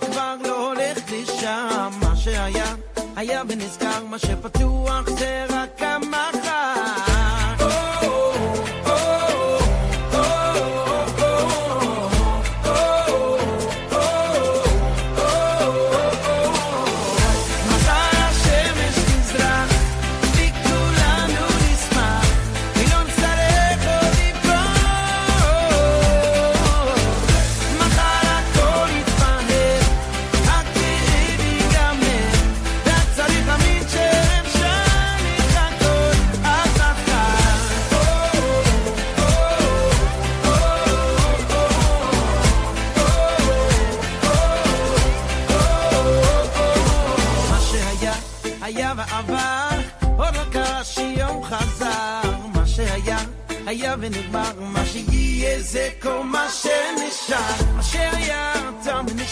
כבר, 0.00 0.36
לא 0.44 0.74
מה 2.00 2.16
היה 3.16 3.42
ונזכר, 3.48 4.04
מה 4.10 4.18
שפתוח 4.18 5.10
זה 5.18 5.46
רק 5.48 5.82
המחר. 5.82 6.41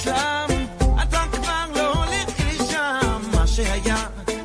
Islam. 0.01 0.51
I 0.97 1.05
talk 1.11 1.31
about 1.37 1.77
lonely 1.77 2.23
Christian. 2.39 3.31
Masha, 3.33 3.65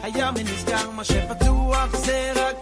I 0.04 0.12
am 0.20 0.36
in 0.36 0.48
Islam. 0.48 0.96
Masha, 0.98 1.32
I 1.32 1.36
do 1.46 1.54
have 1.72 1.96
Sarah. 1.96 2.55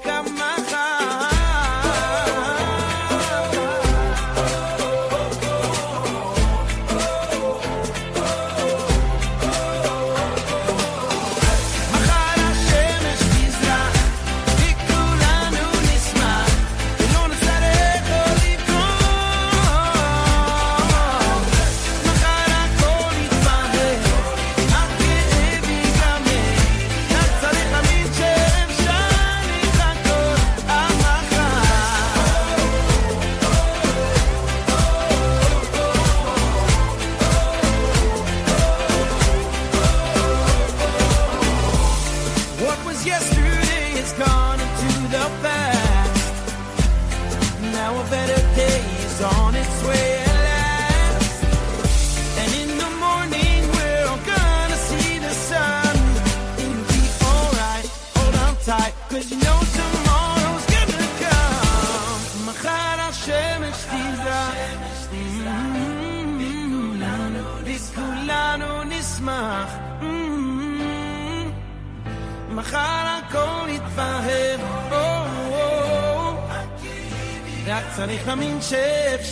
cominciare 78.24 79.23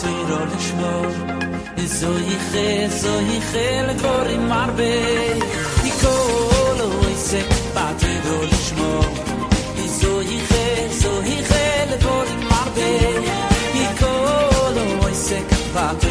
tur 0.00 0.28
ol 0.40 0.52
shmor 0.66 1.12
izo 1.84 2.12
ich 2.34 2.54
izo 2.60 3.14
ich 3.36 3.52
el 3.68 3.88
kor 4.02 4.26
im 4.36 4.44
marbe 4.52 4.92
ikol 5.90 6.80
pat 7.74 8.02
ol 8.38 8.50
shmor 8.66 9.10
izo 9.86 10.12
ich 10.36 10.52
izo 10.86 11.12
ich 11.36 11.52
el 11.66 11.90
kor 12.04 12.26
im 12.34 12.42
marbe 12.52 12.90
pat 15.74 16.02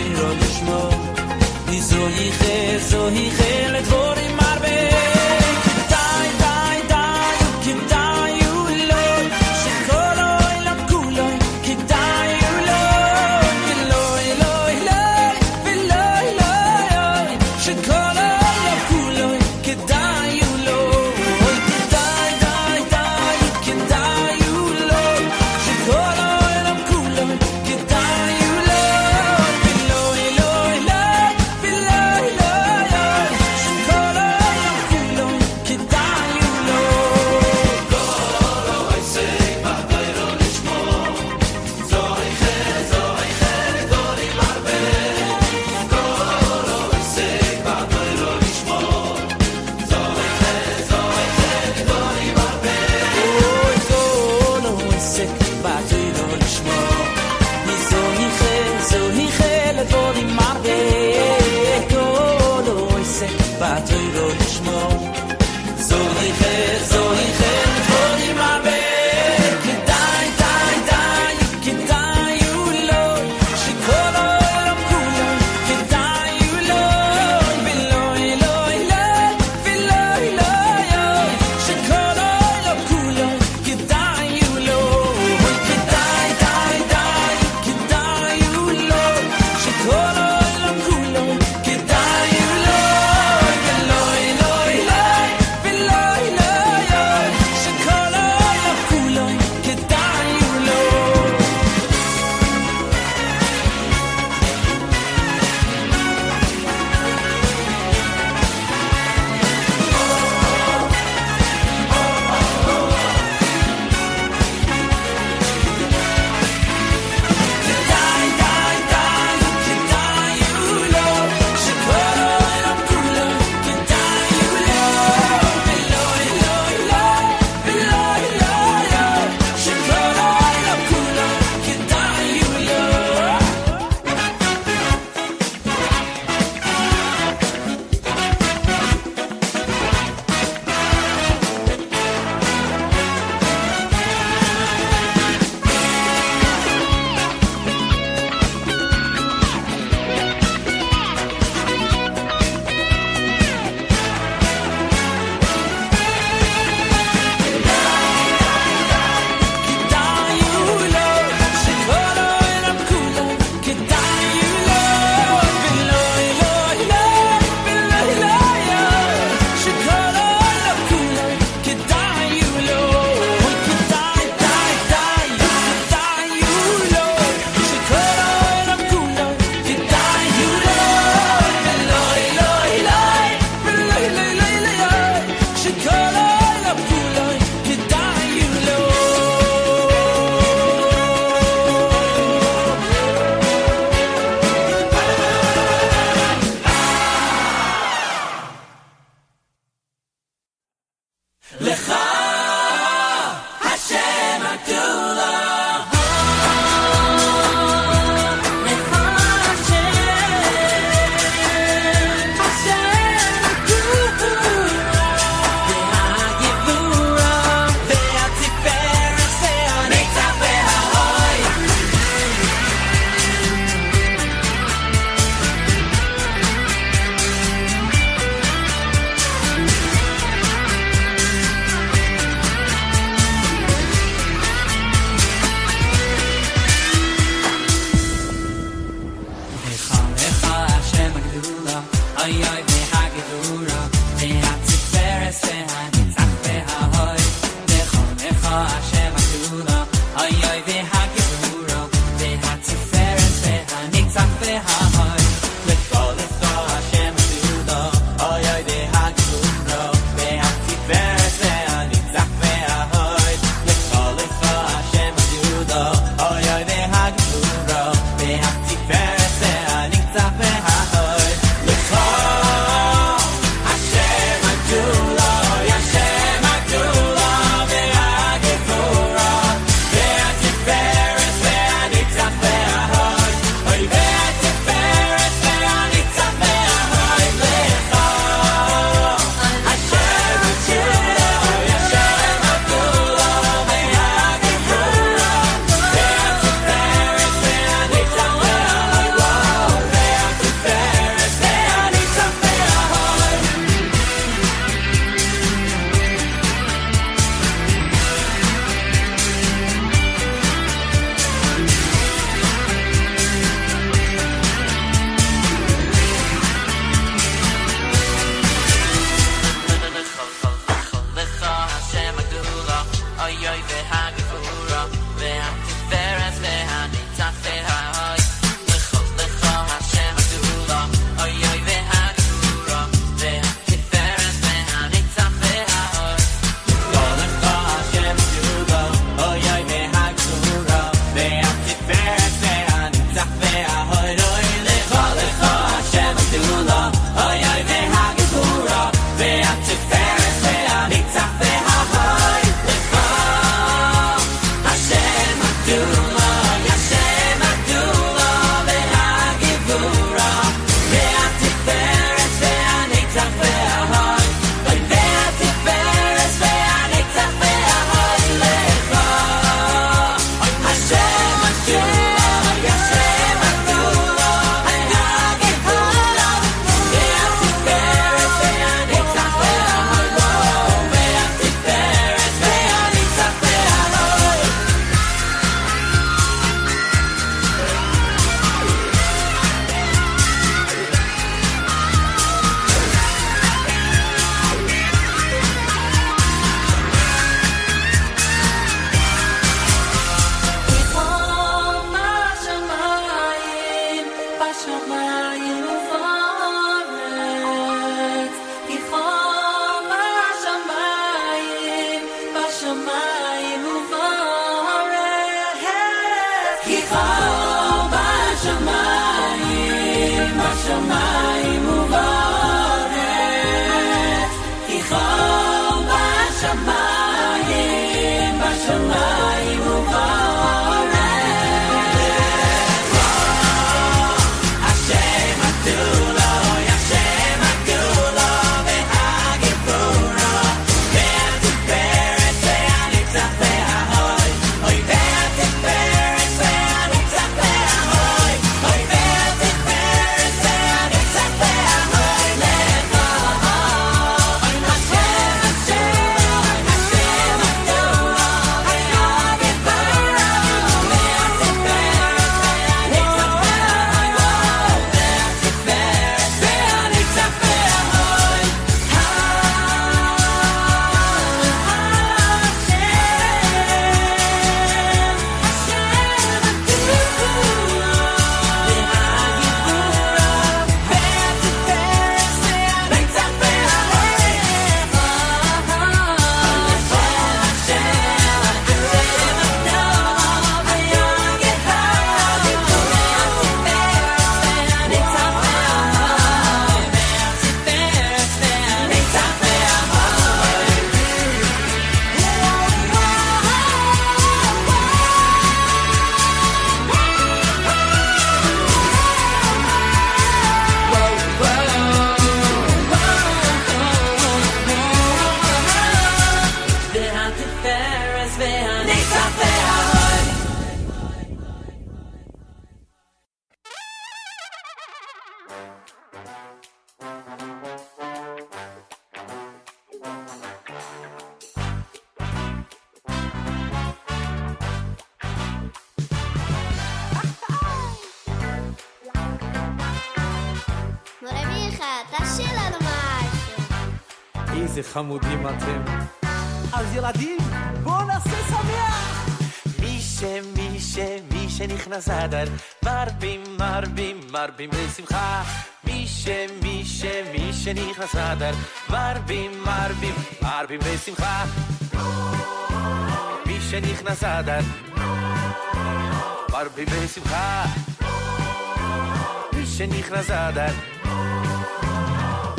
ზადარ 570.30 570.76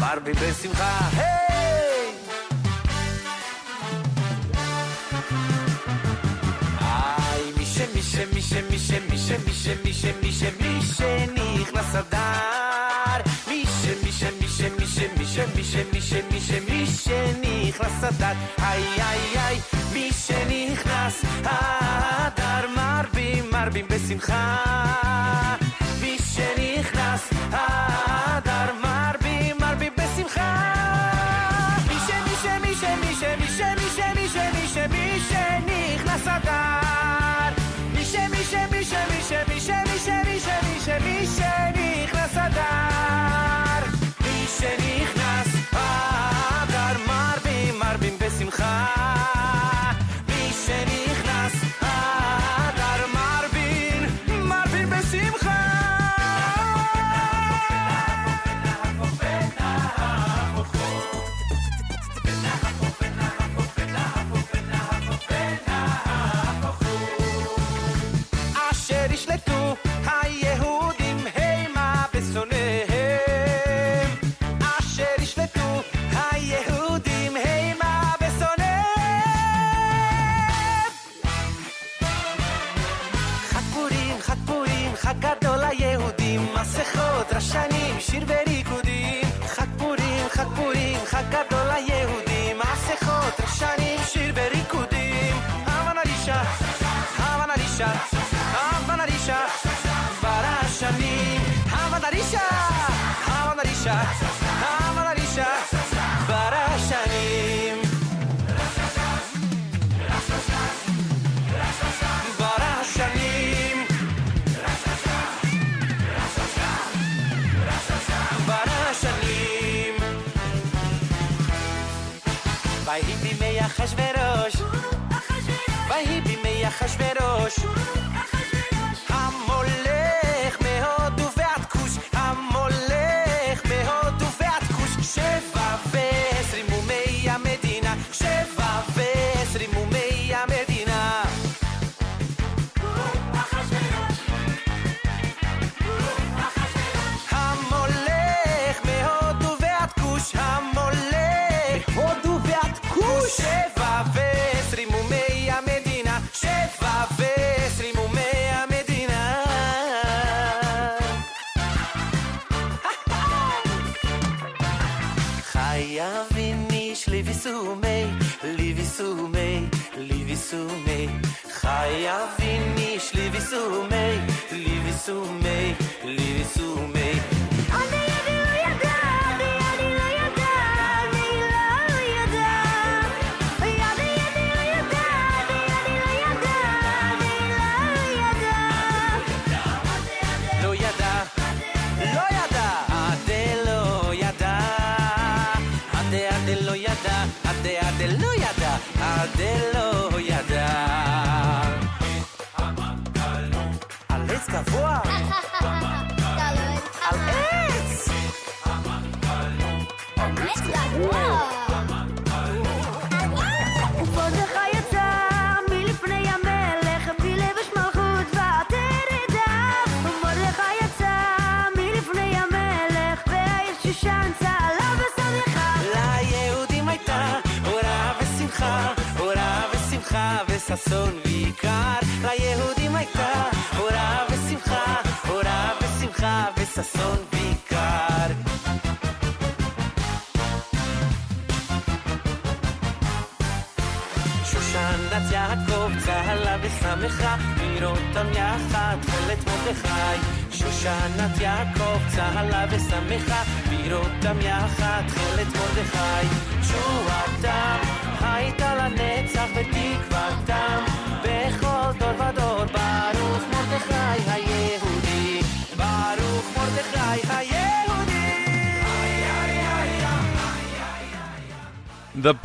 ბარბი 0.00 0.32
ბესიმხა 0.40 0.90
ჰეი 1.16 2.06
აი 6.90 7.44
მიშე 7.56 7.84
მიშე 7.94 8.24
მიშე 8.34 8.60
მიშე 8.70 8.98
მიშე 9.08 9.36
მიშე 9.46 9.74
მიშე 9.84 10.10
მიშე 10.22 10.50
მიშე 10.60 11.10
ნიხლასადარ 11.36 13.20
მიშე 13.48 13.92
მიშე 14.02 14.28
მიშე 14.40 14.68
მიშე 14.78 15.06
მიშე 15.18 15.44
მიშე 15.54 15.82
მიშე 15.92 16.20
მიშე 16.30 16.58
მიშე 16.68 17.18
ნიხლასადარ 17.42 18.36
აი 18.70 18.84
აი 19.08 19.24
აი 19.46 19.56
მიშე 19.94 20.38
ნიხლას 20.50 21.18
ადარ 21.56 22.64
მარბი 22.76 23.28
მარბი 23.52 23.82
ბესიმხა 23.90 24.42
Casa 42.32 42.48
da 42.48 42.91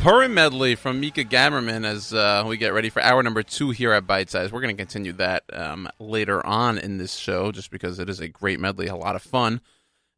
Purim 0.08 0.32
medley 0.32 0.74
from 0.74 1.00
Mika 1.00 1.22
Gamerman 1.22 1.84
as 1.84 2.14
uh, 2.14 2.42
we 2.46 2.56
get 2.56 2.72
ready 2.72 2.88
for 2.88 3.02
hour 3.02 3.22
number 3.22 3.42
two 3.42 3.72
here 3.72 3.92
at 3.92 4.06
Bite 4.06 4.30
Size. 4.30 4.50
We're 4.50 4.62
going 4.62 4.74
to 4.74 4.82
continue 4.82 5.12
that 5.12 5.44
um, 5.52 5.86
later 5.98 6.44
on 6.46 6.78
in 6.78 6.96
this 6.96 7.16
show 7.16 7.52
just 7.52 7.70
because 7.70 7.98
it 7.98 8.08
is 8.08 8.18
a 8.18 8.26
great 8.26 8.58
medley, 8.58 8.86
a 8.86 8.96
lot 8.96 9.16
of 9.16 9.22
fun, 9.22 9.60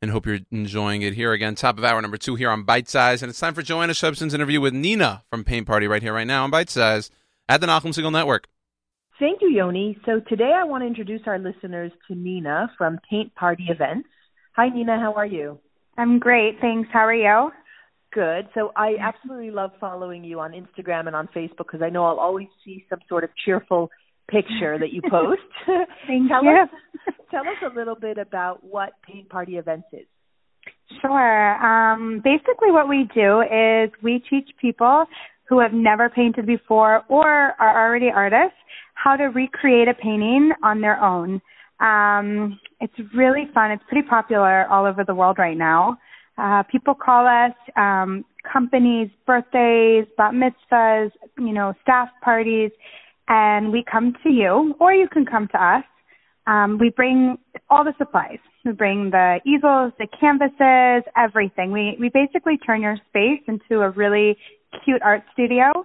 and 0.00 0.12
hope 0.12 0.26
you're 0.26 0.38
enjoying 0.52 1.02
it 1.02 1.14
here. 1.14 1.32
Again, 1.32 1.56
top 1.56 1.76
of 1.76 1.82
hour 1.82 2.00
number 2.00 2.18
two 2.18 2.36
here 2.36 2.50
on 2.50 2.62
Bite 2.62 2.88
Size. 2.88 3.20
And 3.20 3.30
it's 3.30 3.40
time 3.40 3.52
for 3.52 3.62
Joanna 3.62 3.92
Shebson's 3.92 4.32
interview 4.32 4.60
with 4.60 4.74
Nina 4.74 5.24
from 5.28 5.42
Paint 5.42 5.66
Party 5.66 5.88
right 5.88 6.02
here, 6.02 6.14
right 6.14 6.24
now 6.24 6.44
on 6.44 6.52
Bite 6.52 6.70
Size 6.70 7.10
at 7.48 7.60
the 7.60 7.66
Nachum 7.66 7.86
Segal 7.86 8.12
Network. 8.12 8.46
Thank 9.18 9.42
you, 9.42 9.48
Yoni. 9.48 9.98
So 10.06 10.20
today 10.20 10.52
I 10.56 10.62
want 10.62 10.84
to 10.84 10.86
introduce 10.86 11.22
our 11.26 11.40
listeners 11.40 11.90
to 12.06 12.14
Nina 12.14 12.70
from 12.78 13.00
Paint 13.10 13.34
Party 13.34 13.66
Events. 13.68 14.08
Hi, 14.52 14.68
Nina. 14.68 15.00
How 15.00 15.14
are 15.14 15.26
you? 15.26 15.58
I'm 15.98 16.20
great, 16.20 16.60
thanks. 16.60 16.88
How 16.92 17.00
are 17.00 17.12
you? 17.12 17.50
Good. 18.12 18.48
So 18.54 18.72
I 18.76 18.94
absolutely 19.00 19.50
love 19.50 19.70
following 19.78 20.24
you 20.24 20.40
on 20.40 20.52
Instagram 20.52 21.06
and 21.06 21.14
on 21.14 21.28
Facebook 21.28 21.58
because 21.58 21.82
I 21.82 21.90
know 21.90 22.04
I'll 22.04 22.18
always 22.18 22.48
see 22.64 22.84
some 22.90 22.98
sort 23.08 23.22
of 23.22 23.30
cheerful 23.44 23.88
picture 24.28 24.78
that 24.78 24.92
you 24.92 25.00
post. 25.10 25.42
Thank 26.06 26.28
tell 26.28 26.44
you. 26.44 26.50
us 26.62 27.14
tell 27.30 27.42
us 27.42 27.72
a 27.72 27.74
little 27.76 27.94
bit 27.94 28.18
about 28.18 28.64
what 28.64 28.90
Paint 29.06 29.28
Party 29.28 29.56
Events 29.56 29.86
is. 29.92 30.06
Sure. 31.00 31.64
Um, 31.64 32.20
basically, 32.24 32.72
what 32.72 32.88
we 32.88 33.08
do 33.14 33.42
is 33.42 33.90
we 34.02 34.22
teach 34.28 34.48
people 34.60 35.04
who 35.48 35.60
have 35.60 35.72
never 35.72 36.08
painted 36.08 36.46
before 36.46 37.02
or 37.08 37.26
are 37.26 37.86
already 37.86 38.08
artists 38.14 38.56
how 38.94 39.16
to 39.16 39.24
recreate 39.24 39.88
a 39.88 39.94
painting 39.94 40.50
on 40.62 40.80
their 40.80 41.02
own. 41.02 41.40
Um, 41.80 42.58
it's 42.80 42.92
really 43.16 43.48
fun. 43.54 43.70
It's 43.70 43.82
pretty 43.88 44.06
popular 44.06 44.66
all 44.66 44.84
over 44.84 45.04
the 45.04 45.14
world 45.14 45.38
right 45.38 45.56
now. 45.56 45.98
Uh, 46.40 46.62
people 46.70 46.94
call 46.94 47.26
us 47.26 47.54
um, 47.76 48.24
companies, 48.50 49.10
birthdays, 49.26 50.06
bat 50.16 50.32
mitzvahs, 50.32 51.10
you 51.38 51.52
know, 51.52 51.74
staff 51.82 52.08
parties, 52.22 52.70
and 53.28 53.70
we 53.70 53.84
come 53.90 54.14
to 54.22 54.30
you, 54.30 54.74
or 54.80 54.94
you 54.94 55.06
can 55.06 55.26
come 55.26 55.48
to 55.48 55.62
us. 55.62 55.84
Um, 56.46 56.78
we 56.78 56.90
bring 56.90 57.36
all 57.68 57.84
the 57.84 57.92
supplies. 57.98 58.38
We 58.64 58.72
bring 58.72 59.10
the 59.10 59.40
easels, 59.44 59.92
the 59.98 60.06
canvases, 60.18 61.04
everything. 61.16 61.72
We 61.72 61.96
we 62.00 62.08
basically 62.08 62.56
turn 62.56 62.80
your 62.80 62.96
space 63.08 63.42
into 63.46 63.82
a 63.82 63.90
really 63.90 64.36
cute 64.84 65.02
art 65.02 65.22
studio. 65.34 65.84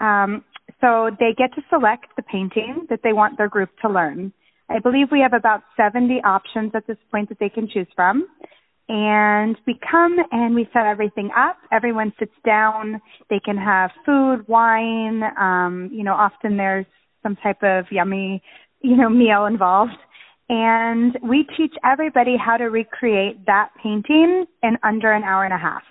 Um, 0.00 0.44
so 0.80 1.10
they 1.20 1.32
get 1.36 1.54
to 1.54 1.62
select 1.70 2.06
the 2.16 2.22
painting 2.22 2.86
that 2.90 3.00
they 3.04 3.12
want 3.12 3.38
their 3.38 3.48
group 3.48 3.70
to 3.82 3.88
learn. 3.88 4.32
I 4.68 4.80
believe 4.80 5.08
we 5.12 5.20
have 5.20 5.32
about 5.32 5.62
70 5.76 6.22
options 6.24 6.72
at 6.74 6.86
this 6.86 6.96
point 7.10 7.28
that 7.28 7.38
they 7.38 7.48
can 7.48 7.68
choose 7.72 7.86
from. 7.94 8.26
And 8.88 9.56
we 9.66 9.78
come 9.90 10.16
and 10.32 10.54
we 10.54 10.68
set 10.72 10.86
everything 10.86 11.30
up. 11.36 11.56
Everyone 11.70 12.12
sits 12.18 12.34
down. 12.44 13.00
They 13.30 13.40
can 13.40 13.56
have 13.56 13.90
food, 14.04 14.46
wine. 14.48 15.22
Um, 15.38 15.88
you 15.92 16.04
know, 16.04 16.14
often 16.14 16.56
there's 16.56 16.86
some 17.22 17.36
type 17.36 17.62
of 17.62 17.84
yummy, 17.90 18.42
you 18.80 18.96
know, 18.96 19.08
meal 19.08 19.46
involved. 19.46 19.92
And 20.48 21.16
we 21.22 21.46
teach 21.56 21.72
everybody 21.84 22.36
how 22.36 22.56
to 22.56 22.64
recreate 22.64 23.46
that 23.46 23.70
painting 23.82 24.44
in 24.62 24.76
under 24.82 25.12
an 25.12 25.22
hour 25.22 25.44
and 25.44 25.54
a 25.54 25.58
half. 25.58 25.82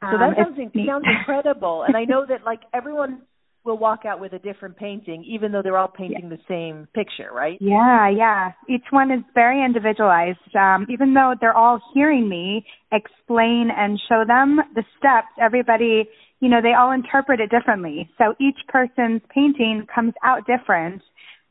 So 0.00 0.16
that 0.18 0.38
Um, 0.38 0.54
sounds, 0.56 0.86
sounds 0.86 1.04
incredible. 1.08 1.82
and 1.82 1.96
I 1.96 2.04
know 2.04 2.24
that 2.26 2.44
like 2.44 2.60
everyone 2.72 3.22
will 3.68 3.78
walk 3.78 4.00
out 4.04 4.18
with 4.18 4.32
a 4.32 4.38
different 4.38 4.76
painting, 4.76 5.22
even 5.24 5.52
though 5.52 5.62
they're 5.62 5.76
all 5.76 5.86
painting 5.86 6.28
the 6.28 6.38
same 6.48 6.88
picture, 6.94 7.30
right? 7.32 7.58
Yeah, 7.60 8.08
yeah. 8.08 8.52
Each 8.68 8.86
one 8.90 9.12
is 9.12 9.20
very 9.34 9.64
individualized. 9.64 10.38
Um, 10.58 10.86
even 10.88 11.14
though 11.14 11.34
they're 11.40 11.56
all 11.56 11.80
hearing 11.94 12.28
me 12.28 12.64
explain 12.90 13.68
and 13.76 14.00
show 14.08 14.24
them 14.26 14.58
the 14.74 14.82
steps, 14.98 15.28
everybody, 15.40 16.08
you 16.40 16.48
know, 16.48 16.62
they 16.62 16.72
all 16.72 16.92
interpret 16.92 17.40
it 17.40 17.50
differently. 17.50 18.10
So 18.18 18.34
each 18.40 18.58
person's 18.68 19.20
painting 19.32 19.86
comes 19.94 20.14
out 20.24 20.46
different. 20.46 21.02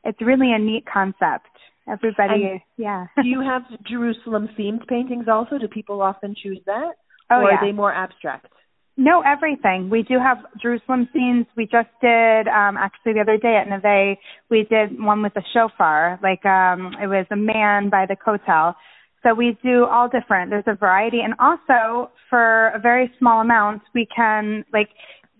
It's 0.04 0.20
really 0.20 0.52
a 0.52 0.58
neat 0.58 0.84
concept. 0.92 1.48
Everybody, 1.90 2.44
And 2.44 2.60
yeah. 2.76 3.06
Do 3.22 3.28
you 3.28 3.40
have 3.40 3.62
Jerusalem 3.88 4.48
themed 4.58 4.86
paintings 4.88 5.26
also? 5.26 5.56
Do 5.56 5.68
people 5.68 6.02
often 6.02 6.34
choose 6.40 6.60
that? 6.66 6.92
Oh, 7.30 7.36
or 7.36 7.50
yeah. 7.50 7.56
are 7.56 7.66
they 7.66 7.72
more 7.72 7.92
abstract? 7.92 8.52
No, 9.00 9.22
everything. 9.24 9.90
We 9.90 10.02
do 10.02 10.18
have 10.18 10.38
Jerusalem 10.60 11.08
scenes. 11.12 11.46
We 11.56 11.66
just 11.66 11.88
did 12.02 12.48
um 12.48 12.76
actually 12.76 13.12
the 13.12 13.20
other 13.20 13.38
day 13.38 13.56
at 13.56 13.68
Neve, 13.68 14.18
we 14.50 14.66
did 14.68 15.00
one 15.00 15.22
with 15.22 15.36
a 15.36 15.42
shofar. 15.54 16.18
Like 16.20 16.44
um 16.44 16.96
it 17.00 17.06
was 17.06 17.24
a 17.30 17.36
man 17.36 17.90
by 17.90 18.06
the 18.06 18.16
Kotel. 18.16 18.74
So 19.22 19.34
we 19.34 19.56
do 19.62 19.84
all 19.84 20.08
different. 20.08 20.50
There's 20.50 20.64
a 20.66 20.74
variety 20.74 21.20
and 21.20 21.34
also 21.38 22.10
for 22.28 22.68
a 22.70 22.80
very 22.80 23.12
small 23.20 23.40
amount 23.40 23.82
we 23.94 24.04
can 24.14 24.64
like 24.72 24.88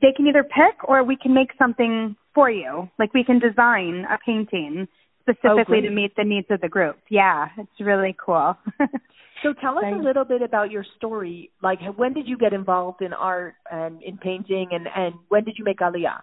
they 0.00 0.12
can 0.16 0.28
either 0.28 0.44
pick 0.44 0.88
or 0.88 1.02
we 1.02 1.16
can 1.16 1.34
make 1.34 1.50
something 1.59 2.14
for 2.36 2.48
you. 2.48 2.88
Like 2.96 3.12
we 3.12 3.24
can 3.24 3.40
design 3.40 4.06
a 4.09 4.18
painting 4.24 4.86
specifically 5.22 5.80
great. 5.80 5.88
to 5.88 5.90
meet 5.90 6.14
the 6.16 6.22
needs 6.22 6.46
of 6.50 6.61
the 6.61 6.68
group. 6.68 6.96
Yeah, 7.11 7.48
it's 7.59 7.80
really 7.80 8.16
cool. 8.24 8.56
So 9.43 9.53
tell 9.61 9.78
us 9.78 9.84
a 9.86 10.03
little 10.03 10.24
bit 10.24 10.43
about 10.43 10.70
your 10.70 10.84
story. 10.97 11.51
Like, 11.62 11.78
when 11.97 12.12
did 12.12 12.26
you 12.26 12.36
get 12.36 12.53
involved 12.53 13.03
in 13.03 13.12
art 13.12 13.55
and 13.70 14.03
in 14.03 14.18
painting, 14.18 14.68
and 14.72 14.89
and 14.95 15.14
when 15.28 15.45
did 15.45 15.57
you 15.59 15.64
make 15.64 15.78
Aliyah? 15.78 16.20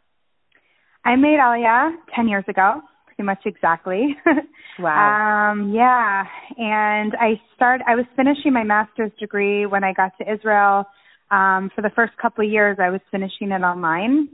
I 1.06 1.16
made 1.16 1.40
Aliyah 1.40 1.92
10 2.16 2.28
years 2.28 2.46
ago, 2.48 2.82
pretty 3.06 3.24
much 3.24 3.40
exactly. 3.46 4.16
Wow. 4.78 5.54
um, 5.54 5.72
yeah, 5.74 6.26
and 6.58 7.14
I 7.16 7.40
start. 7.56 7.80
I 7.88 7.96
was 7.96 8.04
finishing 8.18 8.52
my 8.52 8.66
master's 8.66 9.14
degree 9.18 9.66
when 9.66 9.86
I 9.86 9.94
got 9.94 10.12
to 10.18 10.30
Israel. 10.30 10.84
Um, 11.32 11.72
for 11.74 11.82
the 11.82 11.92
first 11.96 12.12
couple 12.22 12.46
of 12.46 12.52
years, 12.52 12.76
I 12.78 12.90
was 12.90 13.00
finishing 13.10 13.52
it 13.52 13.62
online, 13.62 14.28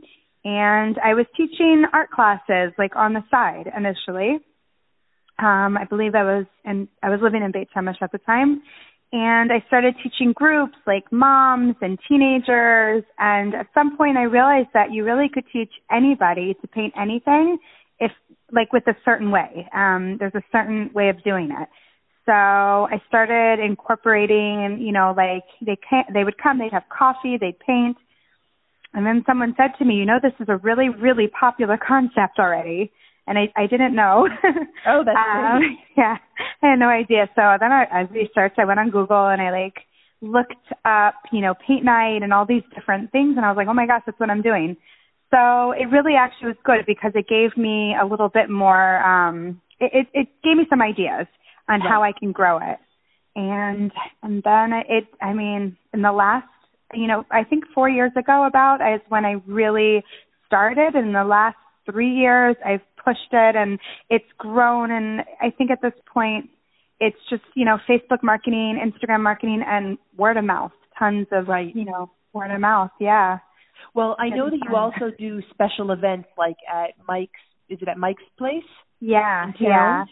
and 0.44 0.98
I 0.98 1.14
was 1.14 1.28
teaching 1.38 1.84
art 1.94 2.10
classes 2.10 2.74
like 2.80 2.96
on 2.96 3.14
the 3.14 3.22
side 3.30 3.72
initially. 3.78 4.40
Um, 5.42 5.78
I 5.78 5.86
believe 5.86 6.16
I 6.16 6.24
was, 6.24 6.46
and 6.66 6.88
I 7.02 7.10
was 7.10 7.20
living 7.22 7.44
in 7.44 7.52
Beit 7.52 7.70
Shemesh 7.76 8.02
at 8.02 8.12
the 8.12 8.20
time, 8.20 8.62
and 9.12 9.52
I 9.52 9.64
started 9.68 9.96
teaching 10.04 10.34
groups 10.34 10.76
like 10.86 11.12
moms 11.12 11.76
and 11.82 11.98
teenagers. 12.08 13.04
And 13.18 13.56
at 13.56 13.68
some 13.74 13.98
point, 13.98 14.18
I 14.18 14.24
realized 14.24 14.70
that 14.74 14.92
you 14.92 15.04
really 15.04 15.30
could 15.34 15.46
teach 15.52 15.72
anybody 15.92 16.56
to 16.62 16.68
paint 16.68 16.94
anything 17.00 17.58
if, 18.00 18.12
like, 18.52 18.72
with 18.72 18.88
a 18.88 18.96
certain 19.04 19.32
way. 19.32 19.68
Um, 19.76 20.18
there's 20.20 20.36
a 20.36 20.44
certain 20.52 20.92
way 20.94 21.10
of 21.10 21.24
doing 21.24 21.50
it. 21.52 21.68
So 22.26 22.32
I 22.34 23.02
started 23.08 23.60
incorporating, 23.60 24.78
you 24.80 24.92
know, 24.92 25.14
like 25.18 25.44
they 25.60 25.76
can 25.90 26.04
they 26.14 26.24
would 26.24 26.38
come, 26.38 26.60
they'd 26.60 26.72
have 26.72 26.84
coffee, 26.88 27.38
they'd 27.42 27.60
paint, 27.60 27.98
and 28.94 29.06
then 29.06 29.24
someone 29.26 29.56
said 29.58 29.72
to 29.80 29.86
me, 29.86 29.96
you 29.96 30.06
know, 30.06 30.20
this 30.22 30.34
is 30.40 30.48
a 30.50 30.58
really, 30.58 30.90
really 30.90 31.28
popular 31.28 31.78
concept 31.88 32.40
already. 32.40 32.92
And 33.28 33.38
I, 33.38 33.52
I 33.56 33.68
didn't 33.68 33.96
know. 33.96 34.28
Oh, 34.88 35.04
that's 35.06 35.18
um, 35.18 35.60
great. 35.60 35.78
Yeah, 35.98 36.18
I 36.64 36.72
had 36.72 36.80
no 36.80 36.90
idea. 36.90 37.30
So 37.36 37.42
then 37.60 37.72
I, 37.72 37.86
I 37.92 38.00
researched. 38.12 38.58
I 38.58 38.66
went 38.66 38.80
on 38.80 38.90
Google 38.90 39.28
and 39.28 39.42
I 39.42 39.52
like 39.52 39.76
looked 40.22 40.54
up, 40.86 41.16
you 41.32 41.42
know, 41.42 41.54
paint 41.68 41.84
night 41.84 42.24
and 42.24 42.34
all 42.34 42.46
these 42.46 42.64
different 42.76 43.12
things. 43.12 43.38
And 43.38 43.46
I 43.46 43.50
was 43.50 43.58
like, 43.58 43.68
oh 43.68 43.74
my 43.74 43.86
gosh, 43.86 44.02
that's 44.06 44.20
what 44.20 44.30
I'm 44.30 44.42
doing. 44.42 44.76
So 45.30 45.72
it 45.72 45.86
really 45.92 46.16
actually 46.16 46.50
was 46.50 46.58
good 46.64 46.86
because 46.88 47.12
it 47.16 47.28
gave 47.28 47.56
me 47.56 47.96
a 48.02 48.06
little 48.06 48.30
bit 48.30 48.50
more. 48.50 49.02
um 49.04 49.62
It, 49.80 49.92
it, 49.94 50.08
it 50.14 50.28
gave 50.44 50.58
me 50.58 50.66
some 50.70 50.82
ideas 50.82 51.28
on 51.70 51.80
how 51.80 52.04
I 52.04 52.12
can 52.18 52.32
grow 52.32 52.58
it. 52.58 52.80
And 53.36 53.92
and 54.24 54.44
then 54.44 54.74
it. 54.90 55.06
I 55.22 55.34
mean, 55.34 55.78
in 55.94 56.02
the 56.02 56.12
last 56.12 56.48
you 56.94 57.08
know, 57.08 57.26
I 57.32 57.44
think 57.44 57.66
four 57.74 57.90
years 57.90 58.12
ago 58.18 58.46
about 58.46 58.80
is 58.82 59.02
when 59.10 59.26
I 59.26 59.36
really 59.48 60.04
started. 60.48 60.96
In 60.96 61.14
the 61.14 61.24
last 61.24 61.56
three 61.90 62.14
years, 62.14 62.56
I've 62.66 62.82
pushed 63.04 63.32
it 63.32 63.56
and 63.56 63.80
it's 64.10 64.26
grown. 64.38 64.92
And 64.92 65.22
I 65.42 65.50
think 65.50 65.72
at 65.72 65.82
this 65.82 65.94
point, 66.12 66.50
it's 67.00 67.18
just, 67.30 67.44
you 67.56 67.66
know, 67.66 67.78
Facebook 67.90 68.22
marketing, 68.22 68.80
Instagram 68.80 69.22
marketing, 69.22 69.64
and 69.66 69.98
word 70.16 70.38
of 70.38 70.44
mouth. 70.46 70.72
Tons 71.00 71.28
of, 71.32 71.48
Right. 71.48 71.76
you 71.76 71.86
know, 71.86 72.12
word 72.34 72.52
of 72.52 72.60
mouth. 72.62 72.92
Yeah. 73.00 73.40
Well, 73.96 74.16
I 74.20 74.30
know 74.30 74.50
that 74.50 74.60
you 74.70 74.76
also 74.76 75.10
do 75.18 75.42
special 75.50 75.92
events 75.92 76.30
like 76.38 76.58
at 76.72 76.92
Mike's. 77.08 77.40
Is 77.70 77.80
it 77.82 77.88
at 77.88 77.98
Mike's 77.98 78.24
place? 78.38 78.64
Yeah. 79.00 79.52
Yeah. 79.60 80.06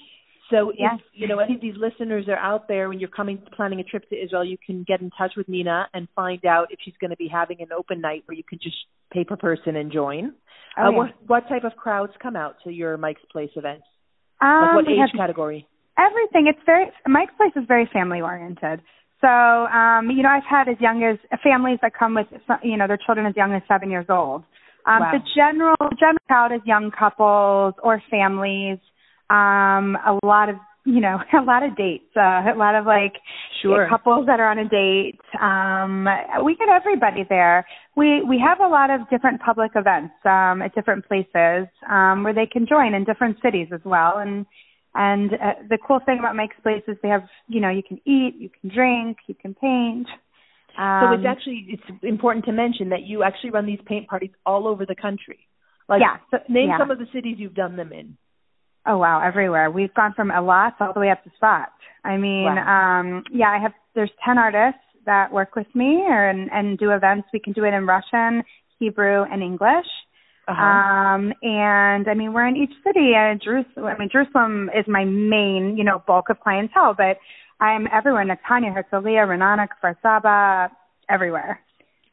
So 0.50 0.74
Yes. 0.78 0.96
if 0.96 1.02
you 1.14 1.28
know 1.28 1.40
any 1.40 1.56
of 1.56 1.62
these 1.62 1.76
listeners 1.78 2.28
are 2.28 2.38
out 2.38 2.68
there 2.68 2.90
when 2.90 3.00
you're 3.00 3.10
coming 3.10 3.38
planning 3.56 3.80
a 3.80 3.84
trip 3.84 4.10
to 4.10 4.16
Israel, 4.16 4.44
you 4.44 4.58
can 4.58 4.84
get 4.84 5.02
in 5.02 5.12
touch 5.12 5.34
with 5.38 5.48
Nina 5.48 5.88
and 5.94 6.08
find 6.16 6.44
out 6.46 6.72
if 6.72 6.80
she's 6.84 6.98
going 7.00 7.12
to 7.12 7.18
be 7.18 7.28
having 7.28 7.62
an 7.62 7.72
open 7.72 8.02
night 8.02 8.24
where 8.26 8.36
you 8.36 8.44
can 8.44 8.60
just 8.62 8.78
pay 9.14 9.24
per 9.24 9.36
person 9.36 9.76
and 9.76 9.92
join. 9.92 10.34
Oh, 10.78 10.82
uh, 10.82 10.90
yeah. 10.90 10.98
what 10.98 11.10
what 11.28 11.50
type 11.50 11.64
of 11.64 11.76
crowds 11.76 12.14
come 12.22 12.36
out 12.36 12.56
to 12.64 12.72
your 12.72 12.98
Mike's 12.98 13.22
Place 13.32 13.52
events? 13.56 13.86
Um, 14.42 14.62
Like 14.62 14.76
what 14.76 14.88
age 14.88 15.12
category? 15.16 15.68
everything. 16.00 16.48
It's 16.48 16.64
very 16.66 16.86
Mike's 17.08 17.34
place 17.38 17.52
is 17.56 17.66
very 17.68 17.90
family 17.92 18.22
oriented. 18.22 18.82
So, 19.22 19.28
um, 19.28 20.10
you 20.12 20.24
know, 20.24 20.30
I've 20.30 20.48
had 20.50 20.70
as 20.70 20.80
young 20.80 21.04
as 21.04 21.18
families 21.44 21.80
that 21.82 21.94
come 21.94 22.16
with, 22.16 22.28
you 22.64 22.78
know, 22.78 22.88
their 22.88 22.98
children 23.06 23.28
as 23.28 23.36
young 23.36 23.54
as 23.54 23.62
seven 23.68 23.90
years 23.92 24.06
old. 24.10 24.44
Um, 24.86 25.02
Wow. 25.02 25.12
The 25.12 25.20
general 25.36 25.76
general 26.00 26.24
crowd 26.28 26.52
is 26.54 26.62
young 26.66 26.90
couples 26.98 27.74
or 27.84 28.02
families. 28.10 28.80
Um, 29.30 29.96
a 29.96 30.20
lot 30.24 30.50
of 30.50 30.56
you 30.86 31.02
know, 31.02 31.20
a 31.40 31.44
lot 31.44 31.64
of 31.64 31.76
dates, 31.76 32.10
uh, 32.16 32.42
a 32.52 32.56
lot 32.58 32.76
of 32.76 32.86
like 32.86 33.14
Sure. 33.62 33.88
couples 33.90 34.26
that 34.28 34.40
are 34.40 34.50
on 34.50 34.58
a 34.58 34.70
date. 34.70 35.20
Um, 35.40 36.08
we 36.46 36.56
get 36.56 36.70
everybody 36.70 37.26
there. 37.28 37.68
We 37.96 38.22
we 38.24 38.40
have 38.40 38.60
a 38.62 38.68
lot 38.68 38.90
of 38.90 39.02
different 39.10 39.42
public 39.42 39.72
events 39.76 40.14
um, 40.24 40.62
at 40.62 40.74
different 40.74 41.06
places 41.06 41.68
um, 41.90 42.24
where 42.24 42.34
they 42.34 42.46
can 42.46 42.66
join 42.66 42.94
in 42.94 43.04
different 43.04 43.38
cities 43.44 43.68
as 43.74 43.82
well. 43.84 44.18
And 44.18 44.46
and 44.96 45.34
uh, 45.34 45.54
the 45.70 45.78
cool 45.86 46.00
thing 46.06 46.20
about 46.20 46.36
Mike's 46.36 46.56
Place 46.64 46.84
is 46.88 46.96
they 47.04 47.10
have, 47.10 47.24
you 47.48 47.60
know, 47.60 47.70
you 47.70 47.84
can 47.84 47.98
eat, 48.06 48.36
you 48.40 48.50
can 48.50 48.74
drink, 48.74 49.18
you 49.28 49.36
can 49.36 49.54
paint. 49.54 50.08
Um, 50.78 51.02
so 51.04 51.20
it's 51.20 51.26
actually 51.28 51.68
it's 51.68 52.04
important 52.04 52.46
to 52.46 52.54
mention 52.54 52.90
that 52.90 53.02
you 53.02 53.24
actually 53.24 53.52
run 53.52 53.66
these 53.66 53.80
paint 53.86 54.08
parties 54.08 54.32
all 54.46 54.68
over 54.68 54.86
the 54.86 54.96
country. 54.96 55.40
Like 55.90 56.00
yeah, 56.00 56.18
so, 56.32 56.38
name 56.48 56.70
yeah. 56.70 56.78
some 56.78 56.92
of 56.92 56.98
the 56.98 57.08
cities 57.14 57.36
you've 57.38 57.56
done 57.56 57.76
them 57.76 57.92
in. 57.92 58.18
Oh 58.90 58.98
wow, 58.98 59.22
everywhere. 59.22 59.70
We've 59.70 59.94
gone 59.94 60.14
from 60.16 60.30
Eilat 60.32 60.74
all 60.80 60.94
the 60.94 61.00
way 61.00 61.12
up 61.12 61.24
to 61.24 61.30
Tzfat. 61.30 61.68
I 62.04 62.18
mean, 62.18 62.48
um 62.58 63.24
yeah, 63.32 63.52
I 63.52 63.60
have 63.62 63.74
there's 63.94 64.10
10 64.26 64.40
artists 64.40 64.82
that 65.06 65.32
work 65.32 65.56
with 65.56 65.68
me 65.76 66.02
or 66.08 66.28
and, 66.28 66.50
and 66.52 66.78
do 66.80 66.90
events. 66.90 67.28
We 67.32 67.40
can 67.40 67.54
do 67.54 67.66
it 67.66 67.74
in 67.76 67.86
Russian, 67.86 68.44
Hebrew, 68.80 69.26
and 69.32 69.44
English. 69.44 69.86
Uh-huh. 70.48 70.64
Um 70.64 71.34
and 71.44 72.10
I 72.10 72.16
mean, 72.16 72.34
we're 72.34 72.48
in 72.48 72.58
each 72.58 72.74
city. 72.84 73.12
Uh, 73.16 73.36
Jerusalem, 73.44 73.86
I 73.86 73.96
mean, 74.00 74.10
Jerusalem 74.12 74.72
is 74.76 74.86
my 74.88 75.06
main, 75.06 75.76
you 75.78 75.84
know, 75.84 76.02
bulk 76.08 76.32
of 76.32 76.40
clientele, 76.40 76.96
but 76.98 77.18
I'm 77.60 77.88
everywhere. 77.94 78.26
Netanya, 78.26 78.74
Herzliya, 78.74 79.28
Raanana, 79.28 79.68
Kfar 79.68 79.96
Saba, 80.02 80.72
everywhere. 81.08 81.60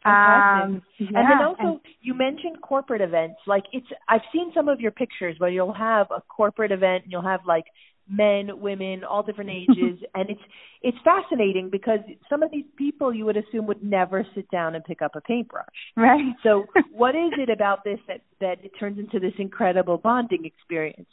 Um, 0.06 0.82
and 0.98 1.14
then 1.14 1.42
also 1.44 1.80
you 2.00 2.14
mentioned 2.14 2.60
corporate 2.62 3.00
events. 3.00 3.36
Like 3.46 3.64
it's 3.72 3.86
I've 4.08 4.22
seen 4.32 4.52
some 4.54 4.68
of 4.68 4.80
your 4.80 4.92
pictures 4.92 5.36
where 5.38 5.50
you'll 5.50 5.72
have 5.74 6.06
a 6.10 6.20
corporate 6.22 6.72
event 6.72 7.04
and 7.04 7.12
you'll 7.12 7.22
have 7.22 7.40
like 7.46 7.64
men, 8.08 8.60
women, 8.60 9.02
all 9.02 9.22
different 9.22 9.50
ages 9.62 9.98
and 10.14 10.30
it's 10.30 10.40
it's 10.82 10.98
fascinating 11.02 11.70
because 11.70 11.98
some 12.30 12.42
of 12.42 12.50
these 12.52 12.64
people 12.76 13.12
you 13.12 13.24
would 13.24 13.36
assume 13.36 13.66
would 13.66 13.82
never 13.82 14.24
sit 14.34 14.48
down 14.50 14.74
and 14.76 14.84
pick 14.84 15.02
up 15.02 15.16
a 15.16 15.20
paintbrush. 15.20 15.66
right. 15.96 16.34
So 16.42 16.66
what 16.92 17.14
is 17.14 17.32
it 17.38 17.50
about 17.50 17.82
this 17.84 17.98
that 18.06 18.20
that 18.40 18.64
it 18.64 18.72
turns 18.78 18.98
into 18.98 19.18
this 19.18 19.34
incredible 19.38 19.98
bonding 19.98 20.44
experience? 20.44 21.08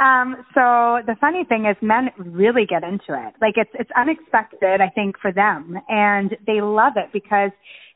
Um, 0.00 0.36
so 0.54 1.02
the 1.06 1.16
funny 1.20 1.44
thing 1.44 1.66
is 1.66 1.76
men 1.82 2.10
really 2.16 2.66
get 2.66 2.84
into 2.84 3.10
it. 3.10 3.34
Like 3.40 3.54
it's 3.56 3.70
it's 3.74 3.90
unexpected, 3.96 4.80
I 4.80 4.90
think, 4.94 5.16
for 5.20 5.32
them. 5.32 5.76
And 5.88 6.36
they 6.46 6.60
love 6.60 6.92
it 6.96 7.10
because 7.12 7.50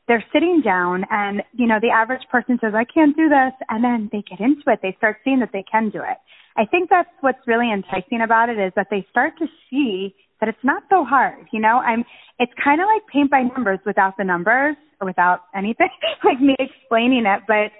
they're 0.07 0.23
sitting 0.33 0.61
down 0.63 1.05
and, 1.09 1.41
you 1.53 1.65
know, 1.65 1.79
the 1.81 1.89
average 1.89 2.23
person 2.31 2.59
says, 2.61 2.73
I 2.75 2.83
can't 2.83 3.15
do 3.15 3.29
this 3.29 3.53
and 3.69 3.83
then 3.83 4.09
they 4.11 4.23
get 4.27 4.39
into 4.39 4.63
it. 4.67 4.79
They 4.81 4.95
start 4.97 5.17
seeing 5.23 5.39
that 5.39 5.51
they 5.53 5.63
can 5.69 5.89
do 5.89 5.99
it. 5.99 6.17
I 6.57 6.65
think 6.65 6.89
that's 6.89 7.09
what's 7.21 7.39
really 7.47 7.71
enticing 7.71 8.21
about 8.21 8.49
it 8.49 8.59
is 8.59 8.73
that 8.75 8.87
they 8.91 9.07
start 9.09 9.33
to 9.39 9.47
see 9.69 10.13
that 10.39 10.49
it's 10.49 10.63
not 10.63 10.83
so 10.89 11.05
hard. 11.05 11.47
You 11.51 11.61
know, 11.61 11.79
I'm 11.79 12.03
it's 12.37 12.51
kind 12.61 12.81
of 12.81 12.87
like 12.87 13.07
paint 13.11 13.31
by 13.31 13.43
numbers 13.43 13.79
without 13.85 14.17
the 14.17 14.23
numbers 14.23 14.75
or 14.99 15.07
without 15.07 15.41
anything, 15.55 15.89
like 16.23 16.41
me 16.41 16.55
explaining 16.59 17.25
it, 17.25 17.41
but 17.47 17.71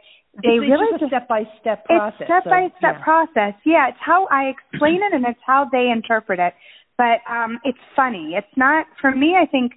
they 0.42 0.58
it's, 0.58 0.66
really 0.66 0.88
just 0.98 1.04
a 1.04 1.08
step 1.08 1.28
by 1.28 1.44
step 1.60 1.86
process. 1.86 2.22
it's 2.22 2.28
step 2.28 2.46
by 2.46 2.70
step 2.80 2.96
yeah. 2.98 3.04
process. 3.04 3.54
Yeah, 3.66 3.90
it's 3.90 4.00
how 4.00 4.28
I 4.32 4.50
explain 4.50 5.02
it 5.04 5.14
and 5.14 5.26
it's 5.26 5.40
how 5.46 5.68
they 5.72 5.92
interpret 5.92 6.40
it. 6.40 6.54
But 6.98 7.20
um 7.30 7.60
it's 7.64 7.84
funny. 7.96 8.34
It's 8.38 8.56
not 8.56 8.88
for 9.02 9.12
me 9.12 9.36
I 9.36 9.46
think 9.46 9.74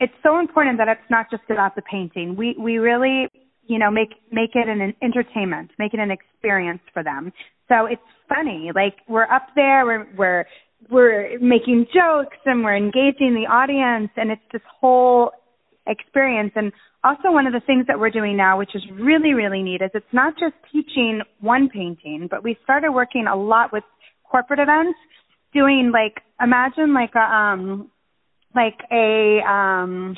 it's 0.00 0.12
so 0.22 0.38
important 0.38 0.78
that 0.78 0.88
it's 0.88 1.10
not 1.10 1.30
just 1.30 1.44
about 1.50 1.76
the 1.76 1.82
painting. 1.82 2.36
We 2.36 2.56
we 2.58 2.78
really, 2.78 3.28
you 3.66 3.78
know, 3.78 3.90
make 3.90 4.10
make 4.32 4.50
it 4.54 4.68
an, 4.68 4.80
an 4.80 4.94
entertainment, 5.02 5.70
make 5.78 5.94
it 5.94 6.00
an 6.00 6.10
experience 6.10 6.80
for 6.92 7.02
them. 7.02 7.32
So 7.68 7.86
it's 7.86 8.02
funny. 8.28 8.70
Like 8.74 8.96
we're 9.08 9.30
up 9.30 9.48
there, 9.54 9.86
we're 9.86 10.06
we're 10.16 10.44
we're 10.90 11.38
making 11.40 11.86
jokes 11.94 12.36
and 12.44 12.64
we're 12.64 12.76
engaging 12.76 13.34
the 13.34 13.50
audience 13.50 14.10
and 14.16 14.30
it's 14.30 14.42
this 14.52 14.62
whole 14.80 15.30
experience 15.86 16.52
and 16.56 16.72
also 17.02 17.30
one 17.30 17.46
of 17.46 17.52
the 17.52 17.60
things 17.66 17.86
that 17.86 17.98
we're 17.98 18.10
doing 18.10 18.36
now 18.36 18.58
which 18.58 18.74
is 18.74 18.82
really 18.92 19.34
really 19.34 19.62
neat 19.62 19.82
is 19.82 19.90
it's 19.94 20.06
not 20.12 20.34
just 20.38 20.54
teaching 20.72 21.20
one 21.40 21.68
painting 21.68 22.26
but 22.30 22.42
we 22.42 22.56
started 22.64 22.92
working 22.92 23.26
a 23.26 23.36
lot 23.36 23.72
with 23.72 23.84
corporate 24.30 24.60
events 24.60 24.98
doing 25.52 25.90
like 25.92 26.22
imagine 26.40 26.94
like 26.94 27.14
a 27.14 27.20
um 27.20 27.90
like 28.54 28.78
a 28.92 29.40
um 29.48 30.16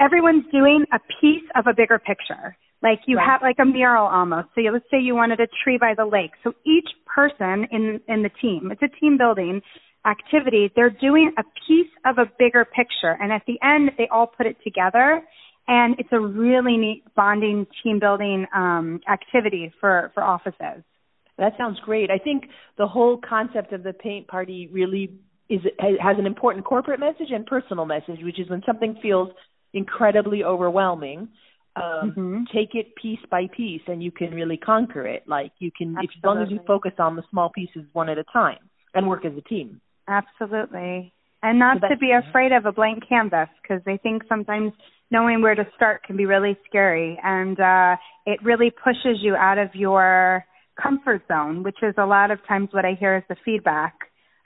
everyone's 0.00 0.44
doing 0.52 0.84
a 0.92 0.98
piece 1.20 1.44
of 1.56 1.66
a 1.66 1.74
bigger 1.74 1.98
picture. 1.98 2.56
Like 2.82 3.00
you 3.06 3.16
Right. 3.16 3.26
have 3.26 3.42
like 3.42 3.56
a 3.60 3.64
mural 3.64 4.06
almost. 4.06 4.48
So 4.54 4.60
you, 4.60 4.72
let's 4.72 4.84
say 4.90 5.00
you 5.00 5.14
wanted 5.14 5.40
a 5.40 5.46
tree 5.62 5.78
by 5.78 5.94
the 5.96 6.04
lake. 6.04 6.32
So 6.42 6.52
each 6.66 6.88
person 7.06 7.66
in 7.70 8.00
in 8.08 8.22
the 8.22 8.30
team 8.40 8.70
it's 8.72 8.82
a 8.82 9.00
team 9.00 9.16
building 9.18 9.62
activity 10.06 10.70
they're 10.76 10.90
doing 10.90 11.32
a 11.38 11.42
piece 11.66 11.90
of 12.04 12.18
a 12.18 12.26
bigger 12.38 12.64
picture. 12.64 13.16
And 13.20 13.32
at 13.32 13.42
the 13.46 13.58
end 13.62 13.92
they 13.98 14.08
all 14.10 14.26
put 14.26 14.46
it 14.46 14.56
together. 14.64 15.22
And 15.66 15.96
it's 15.98 16.10
a 16.12 16.20
really 16.20 16.76
neat 16.76 17.04
bonding 17.16 17.66
team 17.82 17.98
building 18.00 18.46
um 18.54 19.00
activity 19.10 19.72
for 19.80 20.10
for 20.14 20.22
offices. 20.22 20.84
That 21.38 21.54
sounds 21.58 21.78
great. 21.84 22.10
I 22.10 22.18
think 22.18 22.44
the 22.78 22.86
whole 22.86 23.18
concept 23.18 23.72
of 23.72 23.82
the 23.82 23.92
paint 23.92 24.28
party 24.28 24.68
really 24.72 25.10
is 25.48 25.60
it 25.64 26.00
has 26.00 26.16
an 26.18 26.26
important 26.26 26.64
corporate 26.64 27.00
message 27.00 27.30
and 27.30 27.46
personal 27.46 27.84
message, 27.84 28.22
which 28.22 28.40
is 28.40 28.48
when 28.48 28.62
something 28.64 28.96
feels 29.02 29.28
incredibly 29.72 30.44
overwhelming, 30.44 31.28
um, 31.76 32.12
Mhm. 32.16 32.46
take 32.52 32.74
it 32.74 32.94
piece 32.96 33.24
by 33.30 33.46
piece, 33.48 33.82
and 33.88 34.02
you 34.02 34.10
can 34.10 34.32
really 34.32 34.56
conquer 34.56 35.06
it. 35.06 35.26
Like 35.26 35.52
you 35.58 35.70
can, 35.76 35.96
if, 35.98 36.10
as 36.16 36.24
long 36.24 36.40
as 36.42 36.50
you 36.50 36.60
focus 36.66 36.92
on 36.98 37.16
the 37.16 37.22
small 37.30 37.50
pieces 37.50 37.84
one 37.92 38.08
at 38.08 38.18
a 38.18 38.24
time 38.24 38.70
and 38.94 39.08
work 39.08 39.24
as 39.24 39.36
a 39.36 39.42
team. 39.42 39.80
Absolutely. 40.08 41.12
And 41.42 41.58
not 41.58 41.78
So 41.82 41.88
to 41.88 41.96
be 41.98 42.12
afraid 42.12 42.52
of 42.52 42.64
a 42.64 42.72
blank 42.72 43.06
canvas 43.06 43.48
because 43.60 43.82
I 43.86 43.98
think 43.98 44.22
sometimes 44.28 44.72
knowing 45.10 45.42
where 45.42 45.54
to 45.54 45.66
start 45.76 46.02
can 46.04 46.16
be 46.16 46.24
really 46.24 46.56
scary 46.66 47.18
and 47.22 47.60
uh 47.60 47.96
it 48.24 48.42
really 48.42 48.70
pushes 48.70 49.18
you 49.20 49.36
out 49.36 49.58
of 49.58 49.74
your 49.74 50.44
comfort 50.80 51.22
zone, 51.28 51.62
which 51.62 51.82
is 51.82 51.94
a 51.98 52.06
lot 52.06 52.30
of 52.30 52.38
times 52.46 52.68
what 52.72 52.84
I 52.84 52.94
hear 52.98 53.16
is 53.16 53.22
the 53.28 53.36
feedback 53.44 53.94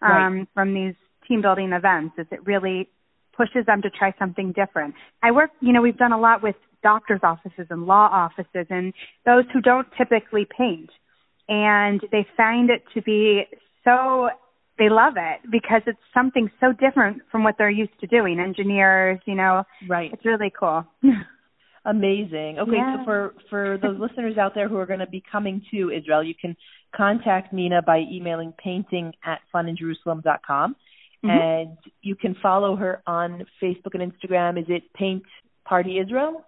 um 0.03 0.49
from 0.55 0.75
these 0.75 0.95
team 1.27 1.43
building 1.43 1.73
events 1.73 2.15
is 2.19 2.27
it 2.31 2.45
really 2.47 2.89
pushes 3.37 3.65
them 3.67 3.81
to 3.83 3.91
try 3.91 4.13
something 4.19 4.53
different. 4.53 4.95
I 5.23 5.31
work, 5.31 5.51
you 5.61 5.73
know, 5.73 5.81
we've 5.81 5.97
done 5.97 6.13
a 6.13 6.19
lot 6.19 6.43
with 6.43 6.57
doctors 6.83 7.21
offices 7.23 7.67
and 7.71 7.87
law 7.87 8.09
offices 8.11 8.67
and 8.71 8.93
those 9.25 9.45
who 9.53 9.61
don't 9.61 9.87
typically 9.97 10.47
paint 10.57 10.91
and 11.49 12.01
they 12.13 12.27
find 12.37 12.69
it 12.71 12.83
to 12.95 13.03
be 13.03 13.45
so 13.85 14.29
they 14.79 14.89
love 14.89 15.15
it 15.17 15.41
because 15.51 15.83
it's 15.87 15.99
something 16.15 16.51
so 16.61 16.73
different 16.73 17.23
from 17.31 17.43
what 17.43 17.57
they're 17.59 17.71
used 17.71 17.99
to 18.01 18.07
doing. 18.07 18.39
Engineers, 18.39 19.19
you 19.27 19.35
know, 19.35 19.65
Right. 19.89 20.13
it's 20.13 20.25
really 20.25 20.53
cool. 20.57 20.85
Amazing. 21.85 22.59
Okay, 22.59 22.77
Yeah. 22.77 22.99
so 22.99 23.05
for 23.05 23.35
for 23.51 23.79
those 23.81 23.99
listeners 24.05 24.37
out 24.37 24.55
there 24.55 24.69
who 24.69 24.77
are 24.77 24.87
going 24.87 24.99
to 25.01 25.07
be 25.07 25.23
coming 25.31 25.63
to 25.71 25.91
Israel, 25.91 26.23
you 26.23 26.35
can 26.35 26.57
contact 26.95 27.53
Nina 27.53 27.83
by 27.83 27.99
emailing 28.11 28.53
painting 28.53 29.13
at 29.25 29.41
funinjerusalem.com. 29.55 30.77
Mhm. 31.25 31.31
And 31.31 31.77
you 32.03 32.15
can 32.15 32.35
follow 32.37 32.77
her 32.77 33.03
on 33.07 33.45
Facebook 33.61 33.95
and 33.95 34.03
Instagram. 34.13 34.59
Is 34.61 34.69
it 34.69 34.93
Paint 34.95 35.25
Party 35.65 35.99
Israel? 35.99 36.45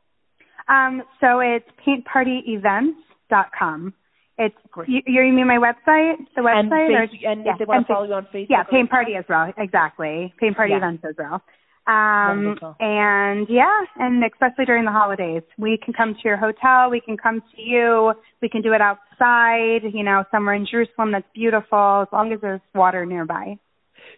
Um, 0.68 1.02
so 1.20 1.40
it's 1.40 1.68
paintpartyevents.com. 1.84 3.94
It's 4.38 4.56
Great. 4.70 4.88
you, 4.88 5.02
you 5.06 5.32
mean 5.32 5.46
my 5.46 5.58
website? 5.58 6.16
The 6.34 6.40
website? 6.40 6.60
and 6.60 6.72
or- 6.72 7.30
and 7.30 7.44
yeah, 7.44 7.52
if 7.52 7.58
they 7.58 7.64
want 7.66 7.86
to 7.86 7.92
follow 7.92 8.06
you 8.06 8.14
on 8.14 8.24
Facebook. 8.32 8.46
Yeah, 8.48 8.62
Paint 8.62 8.88
Party 8.88 9.14
Israel, 9.16 9.52
exactly. 9.58 10.32
Paint 10.38 10.56
Party 10.56 10.70
Yeah. 10.70 10.78
Events 10.78 11.04
Israel. 11.04 11.42
Um, 11.86 12.44
Wonderful. 12.46 12.76
and 12.78 13.46
yeah, 13.48 13.80
and 13.96 14.22
especially 14.24 14.64
during 14.66 14.84
the 14.84 14.92
holidays, 14.92 15.42
we 15.58 15.78
can 15.82 15.92
come 15.94 16.14
to 16.14 16.20
your 16.24 16.36
hotel, 16.36 16.90
we 16.90 17.00
can 17.00 17.16
come 17.16 17.40
to 17.40 17.60
you, 17.60 18.12
we 18.42 18.48
can 18.48 18.62
do 18.62 18.72
it 18.72 18.80
outside, 18.80 19.80
you 19.92 20.04
know, 20.04 20.24
somewhere 20.30 20.54
in 20.54 20.66
Jerusalem 20.70 21.12
that's 21.12 21.26
beautiful, 21.34 22.02
as 22.02 22.08
long 22.12 22.32
as 22.32 22.40
there's 22.40 22.60
water 22.74 23.04
nearby. 23.06 23.58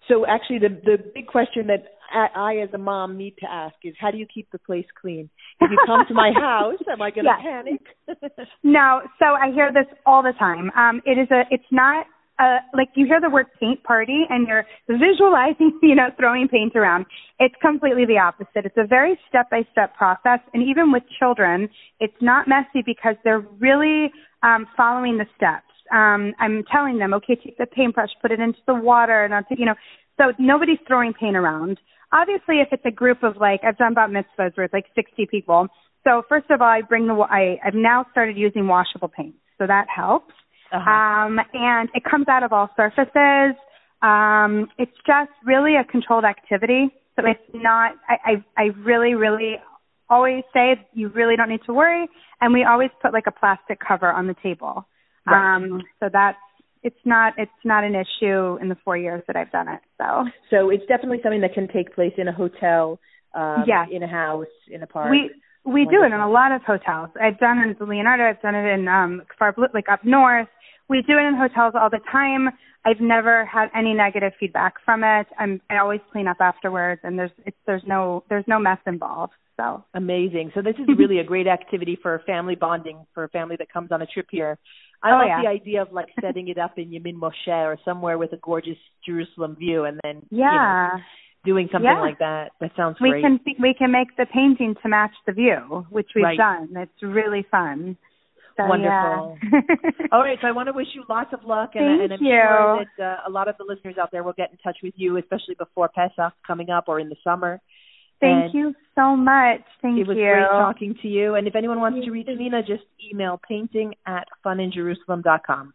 So 0.08 0.26
actually, 0.26 0.58
the 0.58 0.80
the 0.84 0.96
big 1.14 1.28
question 1.28 1.68
that 1.68 1.84
I, 2.12 2.26
I 2.36 2.62
as 2.62 2.68
a 2.74 2.78
mom 2.78 3.16
need 3.16 3.36
to 3.38 3.46
ask 3.50 3.76
is, 3.84 3.94
how 3.98 4.10
do 4.10 4.18
you 4.18 4.26
keep 4.26 4.50
the 4.50 4.58
place 4.58 4.86
clean? 5.00 5.30
If 5.60 5.70
you 5.70 5.78
come 5.86 6.04
to 6.08 6.14
my 6.14 6.30
house, 6.38 6.74
am 6.92 7.00
I 7.00 7.10
going 7.10 7.24
to 7.24 7.30
Yeah. 7.30 7.62
panic? 7.62 7.80
No, 8.64 9.00
so 9.18 9.24
I 9.26 9.50
hear 9.52 9.72
this 9.72 9.86
all 10.06 10.22
the 10.22 10.32
time. 10.38 10.70
Um, 10.76 11.00
it 11.04 11.18
is 11.18 11.28
a, 11.30 11.42
it's 11.50 11.64
not 11.72 12.06
uh, 12.38 12.58
like 12.74 12.88
you 12.94 13.06
hear 13.06 13.20
the 13.20 13.30
word 13.30 13.46
paint 13.60 13.82
party 13.84 14.24
and 14.28 14.46
you're 14.48 14.64
visualizing, 14.88 15.78
you 15.82 15.94
know, 15.94 16.08
throwing 16.18 16.48
paint 16.48 16.74
around. 16.74 17.06
It's 17.38 17.54
completely 17.60 18.04
the 18.06 18.18
opposite. 18.18 18.64
It's 18.64 18.76
a 18.76 18.86
very 18.86 19.18
step 19.28 19.50
by 19.50 19.62
step 19.72 19.94
process. 19.96 20.40
And 20.54 20.62
even 20.62 20.92
with 20.92 21.02
children, 21.18 21.68
it's 22.00 22.16
not 22.20 22.48
messy 22.48 22.82
because 22.84 23.16
they're 23.24 23.44
really 23.58 24.10
um, 24.42 24.66
following 24.76 25.18
the 25.18 25.26
steps. 25.36 25.66
Um, 25.92 26.32
I'm 26.40 26.64
telling 26.72 26.98
them, 26.98 27.12
okay, 27.14 27.36
take 27.36 27.58
the 27.58 27.66
paintbrush, 27.66 28.10
put 28.22 28.30
it 28.30 28.40
into 28.40 28.60
the 28.66 28.74
water, 28.74 29.24
and 29.24 29.34
I'll 29.34 29.44
take, 29.44 29.58
you 29.58 29.66
know, 29.66 29.74
so 30.16 30.32
nobody's 30.38 30.78
throwing 30.86 31.12
paint 31.12 31.36
around. 31.36 31.78
Obviously, 32.12 32.60
if 32.60 32.68
it's 32.72 32.84
a 32.84 32.90
group 32.90 33.22
of 33.22 33.36
like, 33.36 33.60
I've 33.64 33.76
done 33.76 33.92
about 33.92 34.10
mitzvahs 34.10 34.56
where 34.56 34.64
it's 34.64 34.74
like 34.74 34.86
60 34.94 35.26
people. 35.30 35.68
So 36.04 36.22
first 36.28 36.50
of 36.50 36.60
all, 36.60 36.68
I 36.68 36.82
bring 36.82 37.06
the, 37.06 37.14
I, 37.14 37.58
I've 37.64 37.74
now 37.74 38.06
started 38.10 38.36
using 38.36 38.66
washable 38.66 39.08
paints. 39.08 39.38
So 39.58 39.66
that 39.66 39.86
helps. 39.94 40.34
Uh-huh. 40.72 40.90
Um, 40.90 41.38
and 41.52 41.88
it 41.94 42.02
comes 42.04 42.28
out 42.28 42.42
of 42.42 42.52
all 42.52 42.70
surfaces. 42.76 43.56
Um, 44.00 44.68
it's 44.78 44.96
just 45.06 45.30
really 45.44 45.76
a 45.76 45.84
controlled 45.84 46.24
activity. 46.24 46.88
So 47.16 47.22
it's 47.26 47.40
not, 47.54 47.92
I, 48.08 48.16
I, 48.24 48.62
I 48.62 48.62
really, 48.82 49.14
really 49.14 49.56
always 50.08 50.44
say 50.52 50.76
you 50.94 51.08
really 51.08 51.36
don't 51.36 51.48
need 51.50 51.60
to 51.66 51.74
worry. 51.74 52.08
And 52.40 52.52
we 52.52 52.64
always 52.64 52.90
put 53.00 53.12
like 53.12 53.26
a 53.26 53.30
plastic 53.30 53.78
cover 53.86 54.10
on 54.10 54.26
the 54.26 54.34
table. 54.42 54.86
Right. 55.26 55.56
Um, 55.56 55.82
so 56.00 56.08
that's, 56.12 56.38
it's 56.82 56.96
not, 57.04 57.34
it's 57.36 57.50
not 57.64 57.84
an 57.84 57.94
issue 57.94 58.56
in 58.60 58.68
the 58.68 58.76
four 58.84 58.96
years 58.96 59.22
that 59.28 59.36
I've 59.36 59.52
done 59.52 59.68
it. 59.68 59.80
So 59.98 60.24
So 60.50 60.70
it's 60.70 60.84
definitely 60.86 61.20
something 61.22 61.42
that 61.42 61.54
can 61.54 61.68
take 61.68 61.94
place 61.94 62.14
in 62.16 62.26
a 62.26 62.32
hotel, 62.32 62.98
um, 63.34 63.64
Yes. 63.66 63.88
in 63.92 64.02
a 64.02 64.08
house, 64.08 64.46
in 64.68 64.82
a 64.82 64.86
park. 64.86 65.10
we, 65.10 65.30
we 65.64 65.84
do 65.84 66.02
it 66.02 66.06
in 66.06 66.20
a 66.20 66.28
lot 66.28 66.50
of 66.50 66.62
hotels. 66.62 67.10
I've 67.22 67.38
done 67.38 67.58
it 67.58 67.70
in 67.70 67.76
the 67.78 67.84
Leonardo. 67.84 68.24
I've 68.24 68.42
done 68.42 68.56
it 68.56 68.66
in, 68.66 68.88
um, 68.88 69.22
far, 69.38 69.52
blue- 69.52 69.68
like 69.72 69.88
up 69.88 70.04
north. 70.04 70.48
We 70.88 71.02
do 71.02 71.18
it 71.18 71.22
in 71.22 71.36
hotels 71.36 71.74
all 71.80 71.90
the 71.90 72.00
time. 72.10 72.48
I've 72.84 73.00
never 73.00 73.44
had 73.46 73.68
any 73.74 73.94
negative 73.94 74.32
feedback 74.40 74.74
from 74.84 75.04
it. 75.04 75.26
I'm, 75.38 75.60
I 75.70 75.78
always 75.78 76.00
clean 76.10 76.26
up 76.26 76.38
afterwards 76.40 77.00
and 77.04 77.18
there's, 77.18 77.30
it's, 77.46 77.56
there's 77.66 77.82
no, 77.86 78.24
there's 78.28 78.44
no 78.48 78.58
mess 78.58 78.78
involved. 78.86 79.32
So 79.56 79.84
Amazing. 79.94 80.50
So 80.54 80.62
this 80.62 80.74
is 80.76 80.88
really 80.98 81.18
a 81.20 81.24
great 81.24 81.46
activity 81.46 81.96
for 82.02 82.20
family 82.26 82.56
bonding 82.56 83.06
for 83.14 83.24
a 83.24 83.28
family 83.28 83.56
that 83.58 83.72
comes 83.72 83.92
on 83.92 84.02
a 84.02 84.06
trip 84.06 84.26
here. 84.30 84.58
I 85.02 85.10
Oh, 85.10 85.14
love 85.18 85.24
yeah. 85.28 85.42
the 85.42 85.48
idea 85.48 85.82
of 85.82 85.92
like 85.92 86.06
setting 86.20 86.48
it 86.48 86.58
up 86.58 86.78
in 86.78 86.90
Yemin 86.90 87.14
Moshe 87.14 87.48
or 87.48 87.76
somewhere 87.84 88.18
with 88.18 88.32
a 88.32 88.36
gorgeous 88.36 88.78
Jerusalem 89.04 89.56
view, 89.58 89.84
and 89.84 89.98
then 90.04 90.22
you 90.30 90.38
know, 90.38 90.44
yeah. 90.44 90.90
doing 91.44 91.68
something 91.72 91.90
Yeah. 91.90 92.00
like 92.00 92.18
that. 92.20 92.52
That 92.60 92.70
sounds 92.76 92.98
we 93.00 93.10
great. 93.10 93.22
can 93.22 93.40
we 93.60 93.74
can 93.74 93.90
make 93.90 94.16
the 94.16 94.26
painting 94.32 94.76
to 94.82 94.88
match 94.88 95.10
the 95.26 95.32
view, 95.32 95.86
which 95.90 96.08
we've 96.14 96.22
Right. 96.24 96.38
done. 96.38 96.68
It's 96.76 97.02
really 97.02 97.44
fun. 97.50 97.96
So, 98.64 98.68
Wonderful. 98.68 99.38
Yeah. 99.52 99.60
All 100.12 100.20
right, 100.20 100.38
so 100.40 100.48
I 100.48 100.52
want 100.52 100.68
to 100.68 100.72
wish 100.72 100.88
you 100.94 101.04
lots 101.08 101.32
of 101.32 101.44
luck, 101.44 101.70
and, 101.74 102.00
Thank 102.00 102.02
and 102.02 102.12
I'm 102.14 102.22
you. 102.22 102.30
sure 102.30 102.84
that 102.98 103.04
uh, 103.04 103.28
a 103.28 103.30
lot 103.30 103.48
of 103.48 103.56
the 103.58 103.64
listeners 103.68 103.96
out 104.00 104.10
there 104.12 104.22
will 104.22 104.32
get 104.34 104.50
in 104.50 104.58
touch 104.58 104.78
with 104.82 104.94
you, 104.96 105.16
especially 105.16 105.54
before 105.58 105.88
Pesach 105.88 106.32
coming 106.46 106.70
up 106.70 106.84
or 106.88 107.00
in 107.00 107.08
the 107.08 107.16
summer. 107.24 107.60
Thank 108.20 108.44
And 108.46 108.54
you 108.54 108.74
so 108.94 109.16
much. 109.16 109.62
Thank 109.82 109.96
you. 109.96 110.02
It 110.04 110.08
was 110.08 110.16
you. 110.16 110.22
great 110.24 110.46
talking 110.50 110.94
to 111.02 111.08
you. 111.08 111.34
And 111.34 111.48
if 111.48 111.56
anyone 111.56 111.80
wants 111.80 112.04
to 112.04 112.10
reach 112.12 112.28
Nina, 112.28 112.62
just 112.62 112.84
email 113.10 113.40
painting 113.48 113.94
at 114.06 114.28
funinjerusalem.com. 114.46 115.74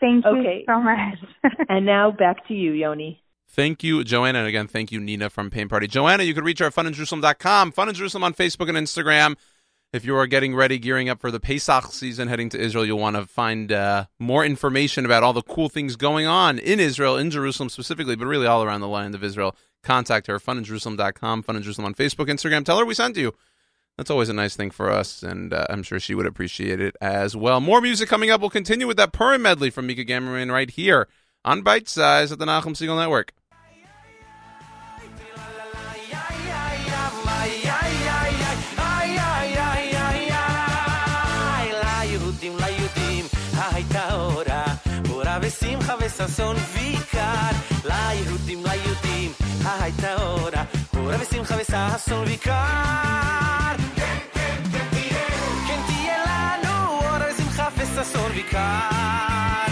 Thank 0.00 0.24
you 0.24 0.30
Okay. 0.30 0.64
so 0.66 0.80
much. 0.80 1.18
And 1.68 1.84
now 1.86 2.10
back 2.10 2.46
to 2.48 2.54
you, 2.54 2.72
Yoni. 2.72 3.22
Thank 3.50 3.82
you, 3.82 4.04
Joanna. 4.04 4.40
And 4.40 4.48
again, 4.48 4.66
thank 4.66 4.92
you, 4.92 5.00
Nina 5.00 5.30
from 5.30 5.50
Paint 5.50 5.70
Party. 5.70 5.86
Joanna, 5.86 6.22
you 6.22 6.34
can 6.34 6.44
reach 6.44 6.58
her 6.58 6.66
at 6.66 6.74
funinjerusalem.com, 6.74 7.72
Fun 7.72 7.88
in 7.88 7.94
Jerusalem 7.94 8.24
on 8.24 8.34
Facebook 8.34 8.68
and 8.68 8.76
Instagram. 8.76 9.36
If 9.90 10.04
you 10.04 10.14
are 10.16 10.26
getting 10.26 10.54
ready, 10.54 10.78
gearing 10.78 11.08
up 11.08 11.18
for 11.18 11.30
the 11.30 11.40
Pesach 11.40 11.86
season, 11.92 12.28
heading 12.28 12.50
to 12.50 12.60
Israel, 12.60 12.84
you'll 12.84 12.98
want 12.98 13.16
to 13.16 13.24
find 13.26 13.72
uh, 13.72 14.04
more 14.18 14.44
information 14.44 15.06
about 15.06 15.22
all 15.22 15.32
the 15.32 15.40
cool 15.40 15.70
things 15.70 15.96
going 15.96 16.26
on 16.26 16.58
in 16.58 16.78
Israel, 16.78 17.16
in 17.16 17.30
Jerusalem 17.30 17.70
specifically, 17.70 18.14
but 18.14 18.26
really 18.26 18.46
all 18.46 18.62
around 18.62 18.82
the 18.82 18.88
land 18.88 19.14
of 19.14 19.24
Israel. 19.24 19.56
Contact 19.82 20.26
her, 20.26 20.38
funinjerusalem.com, 20.38 21.42
Fun 21.42 21.56
in 21.56 21.62
Jerusalem 21.62 21.86
on 21.86 21.94
Facebook, 21.94 22.26
Instagram. 22.26 22.66
Tell 22.66 22.78
her 22.78 22.84
we 22.84 22.92
sent 22.92 23.16
you. 23.16 23.34
That's 23.96 24.10
always 24.10 24.28
a 24.28 24.34
nice 24.34 24.56
thing 24.56 24.70
for 24.70 24.90
us, 24.90 25.22
and 25.22 25.54
uh, 25.54 25.64
I'm 25.70 25.82
sure 25.82 25.98
she 25.98 26.14
would 26.14 26.26
appreciate 26.26 26.80
it 26.80 26.94
as 27.00 27.34
well. 27.34 27.58
More 27.58 27.80
music 27.80 28.10
coming 28.10 28.30
up. 28.30 28.42
We'll 28.42 28.50
continue 28.50 28.86
with 28.86 28.98
that 28.98 29.12
Purim 29.12 29.40
medley 29.40 29.70
from 29.70 29.86
Mika 29.86 30.04
Gamerman 30.04 30.52
right 30.52 30.70
here 30.70 31.08
on 31.46 31.62
Bite 31.62 31.88
Size 31.88 32.30
at 32.30 32.38
the 32.38 32.44
Nachum 32.44 32.76
Segal 32.76 32.98
Network. 32.98 33.32
ושמחה 45.48 45.94
וששון 46.00 46.56
ויקר. 46.72 47.50
ליהודים, 47.84 48.62
ליהודים, 48.64 49.32
הייתה 49.80 50.22
אורה, 50.22 50.64
אורה 50.96 51.16
ושמחה 51.20 51.54
וששון 51.58 52.24
ויקר. 52.24 53.74
כן 55.66 55.80
תהיה 55.86 56.16
לנו 56.26 56.88
אורה 56.88 57.26
ושמחה 57.34 57.68
וששון 57.76 58.30
ויקר. 58.34 59.66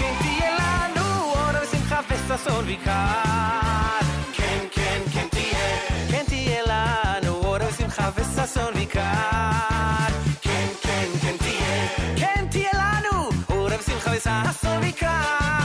כן 0.00 0.14
תהיה 0.22 0.50
לנו 0.58 1.22
אורה 1.24 1.60
ושמחה 1.62 2.00
וששון 2.10 2.64
ויקר. 2.64 4.00
כן, 4.32 4.58
כן, 4.72 5.00
כן 5.12 5.26
תהיה, 5.30 5.78
כן 6.10 6.24
תהיה 6.26 6.62
לנו 6.66 7.34
אורה 7.34 7.58
ושמחה 7.68 8.10
וששון 8.16 8.74
ויקר. 8.74 9.34
cabeza 14.14 14.30
a. 14.44 15.63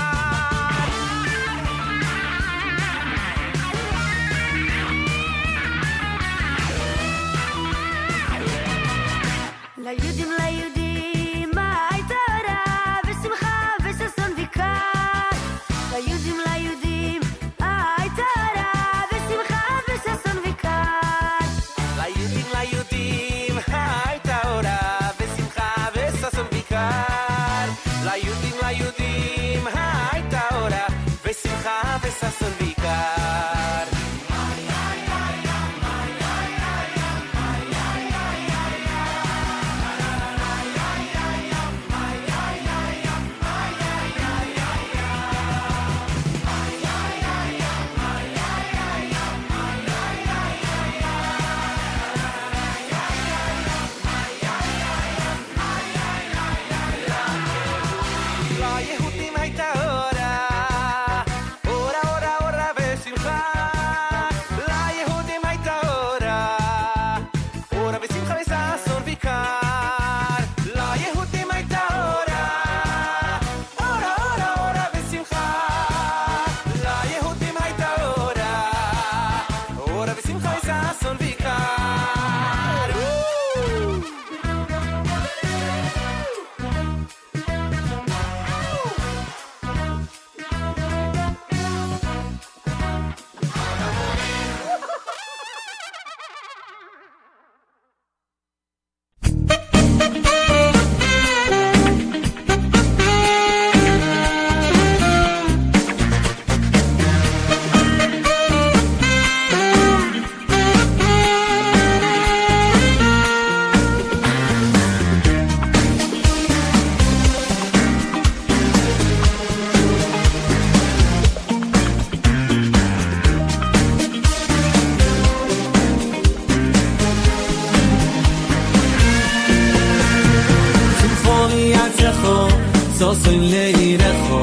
los 133.10 133.26
in 133.26 133.50
lei 133.50 133.98
recho 133.98 134.40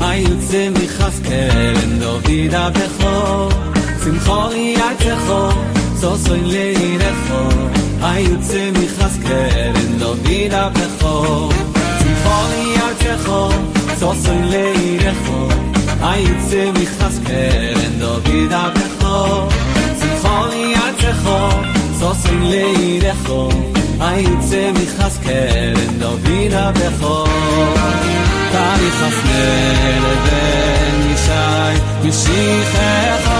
ay 0.00 0.24
utze 0.32 0.62
mi 0.74 0.86
khas 0.96 1.16
kelen 1.26 1.92
do 2.02 2.12
vida 2.26 2.62
becho. 2.76 3.14
Sim 4.02 4.16
khori 4.24 4.66
at 4.86 4.98
recho 5.06 5.40
los 6.02 6.26
in 6.34 6.44
lei 6.54 6.98
recho 7.02 7.40
ay 8.10 8.22
utze 8.34 8.62
mi 8.76 8.86
khas 8.94 9.14
kelen 9.26 9.90
do 10.00 10.10
vida 10.24 10.62
becho. 10.76 11.14
Sim 12.00 12.14
khori 12.24 12.66
at 12.86 13.00
recho 13.06 13.40
los 14.00 14.22
recho 15.06 15.38
ay 16.10 16.22
utze 16.32 16.62
mi 16.76 16.86
khas 16.94 17.16
kelen 17.26 17.94
becho. 18.76 19.16
Sim 20.00 20.14
khori 20.22 20.64
at 20.84 20.94
recho 21.04 21.38
los 22.00 22.20
recho 23.06 23.79
היצא 24.00 24.70
מכרז 24.72 25.18
קרן 25.22 25.98
דובינה 25.98 26.72
בחור. 26.72 27.28
תאריך 28.52 29.02
הסנר 29.02 30.14
בן 30.24 31.12
ישי 31.12 31.80
משיחך 32.04 33.30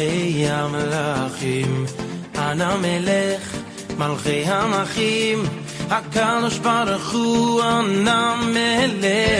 מלכי 0.00 0.46
המלכים, 0.48 1.84
הנמלך, 2.34 3.56
מלכי 3.98 4.44
המלכים, 4.46 5.42
הקדוש 5.90 6.58
ברוך 6.58 7.12
הוא 7.12 7.62
הנמלך. 7.62 9.39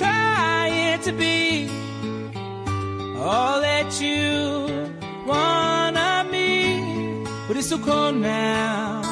trying 0.00 0.98
to 1.02 1.12
be 1.12 1.68
all 3.18 3.60
that 3.60 4.00
you 4.00 4.22
wanna 5.26 6.24
me. 6.32 7.22
But 7.46 7.56
it's 7.58 7.68
so 7.68 7.78
cold 7.78 8.16
now, 8.16 9.02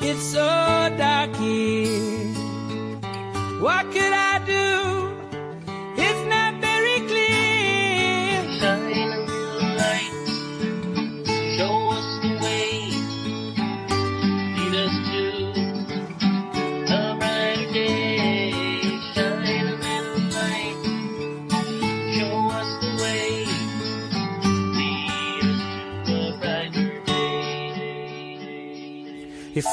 it's 0.00 0.24
so 0.34 0.48
dark 0.96 1.34
here. 1.36 2.32
What 3.64 3.82
could 3.92 4.14
I 4.30 4.34
do? 4.46 4.83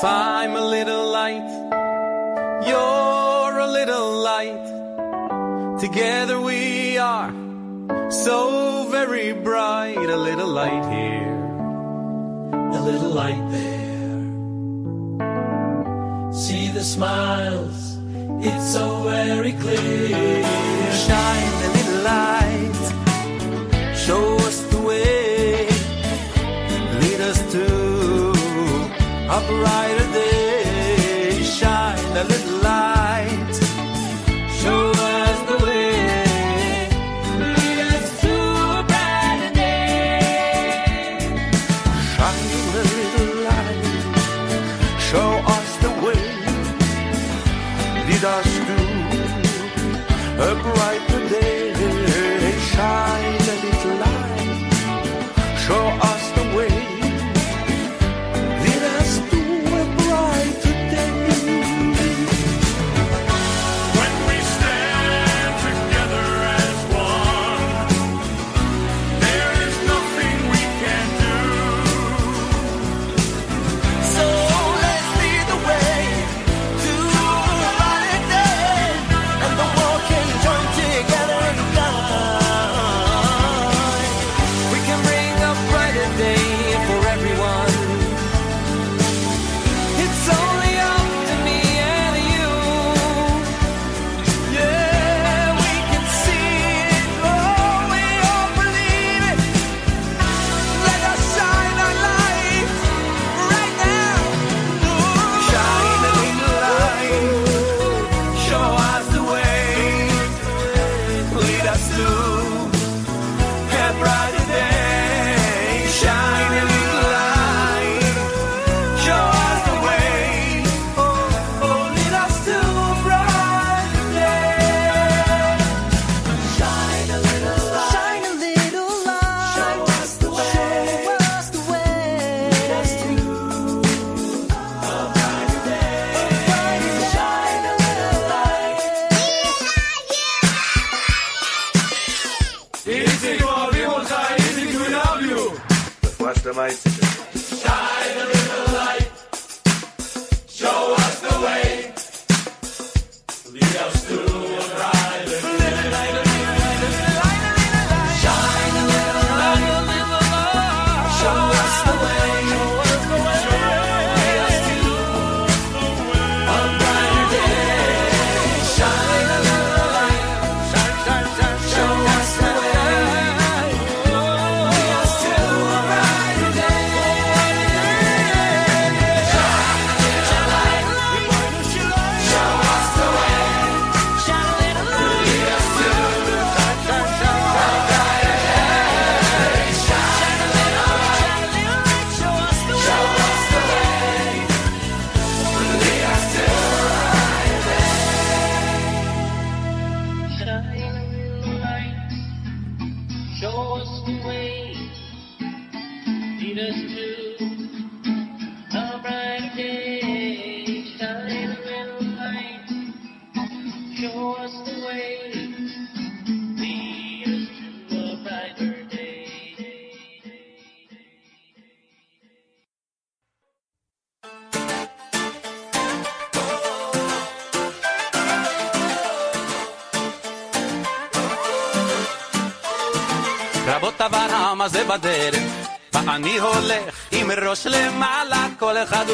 I'm 0.03 0.55
a 0.55 0.61
little 0.61 1.11
light. 1.11 1.47
You're 2.65 3.59
a 3.59 3.67
little 3.67 4.13
light. 4.23 5.79
Together 5.79 6.41
we 6.41 6.97
are 6.97 7.31
so 8.09 8.87
very 8.89 9.33
bright. 9.33 9.97
A 9.97 10.17
little 10.17 10.47
light 10.47 10.85
here, 10.91 11.37
a 12.51 12.81
little 12.81 13.11
light 13.11 13.51
there. 13.51 14.23
See 16.33 16.69
the 16.69 16.83
smiles, 16.83 17.99
it's 18.43 18.73
so 18.73 19.03
very 19.03 19.53
clear. 19.53 20.43
Shine 21.05 21.53
a 21.67 21.69
little 21.77 22.01
light. 22.01 22.81
Show 23.95 24.35
us 24.47 24.61
the 24.71 24.81
way. 24.81 25.67
Lead 27.01 27.21
us 27.21 27.39
to 27.51 27.65
upright. 29.29 29.80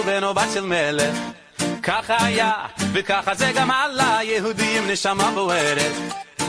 בנו 0.07 0.33
בת 0.33 0.47
של 0.53 0.65
מלך. 0.65 1.17
ככה 1.83 2.25
היה, 2.25 2.51
וככה 2.93 3.35
זה 3.35 3.51
גם 3.55 3.71
הלאה, 3.71 4.23
יהודים 4.23 4.91
נשמה 4.91 5.31
בוערת. 5.31 5.91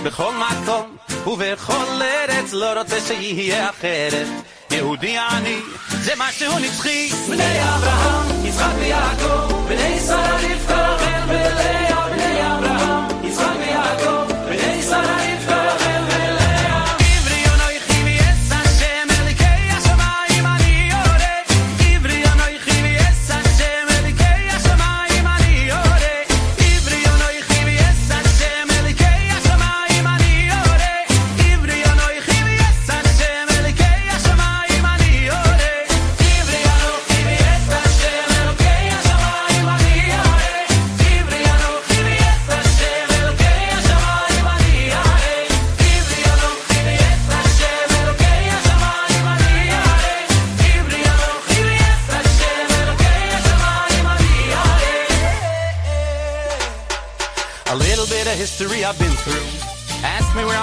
בכל 0.03 0.33
מקום 0.35 0.97
ובכל 1.27 2.03
ארץ, 2.03 2.53
לא 2.53 2.79
רוצה 2.79 3.01
שיהיה 3.01 3.71
אחרת. 3.71 4.27
יהודי 4.71 5.19
אני, 5.19 5.59
זה 5.89 6.13
משהו 6.19 6.59
נצחי. 6.59 7.09
בני 7.29 7.63
אברהם, 7.63 8.47
יצחק 8.47 8.73
ויעקב, 8.79 9.69
בני 9.69 10.01
שרה, 10.07 10.37
רבקה, 10.37 10.95
רחל 10.95 11.21
ולאה, 11.29 12.09
בני 12.09 12.41
אברהם. 12.41 12.78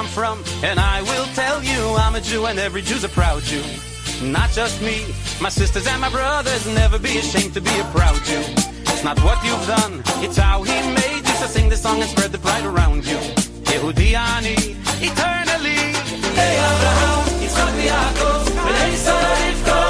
I'm 0.06 0.12
from, 0.12 0.44
and 0.64 0.80
I 0.80 1.02
will 1.02 1.26
tell 1.34 1.64
you 1.64 1.96
I'm 1.98 2.14
a 2.14 2.22
Jew, 2.22 2.46
and 2.46 2.60
every 2.60 2.84
Jew's 2.84 3.04
a 3.04 3.10
proud 3.10 3.42
Jew. 3.42 3.64
Not 4.22 4.52
just 4.52 4.80
me, 4.80 5.04
my 5.42 5.50
sisters 5.50 5.88
and 5.88 6.00
my 6.00 6.10
brothers, 6.10 6.68
never 6.68 7.00
be 7.00 7.18
ashamed 7.18 7.56
to 7.56 7.62
be 7.62 7.76
a 7.80 7.84
proud 7.86 8.24
Jew. 8.24 8.44
It's 8.92 9.04
not 9.04 9.20
what 9.24 9.44
you've 9.44 9.66
done, 9.66 10.04
it's 10.24 10.38
how 10.38 10.62
He 10.62 10.74
made 10.94 11.24
you. 11.28 11.36
So 11.42 11.48
sing 11.48 11.70
this 11.70 11.82
song 11.82 12.02
and 12.02 12.10
spread 12.10 12.32
the 12.32 12.38
pride 12.38 12.66
around 12.66 13.08
you. 13.08 13.18
Yehudi 13.72 14.14
Ani, 14.14 14.78
eternally. 15.02 15.82
Hey 16.38 16.54
Abraham, 16.70 17.22
Yitzchak 17.42 17.76
Yaakov, 17.90 18.46
B'nai 18.46 18.94
Sarah 18.96 19.85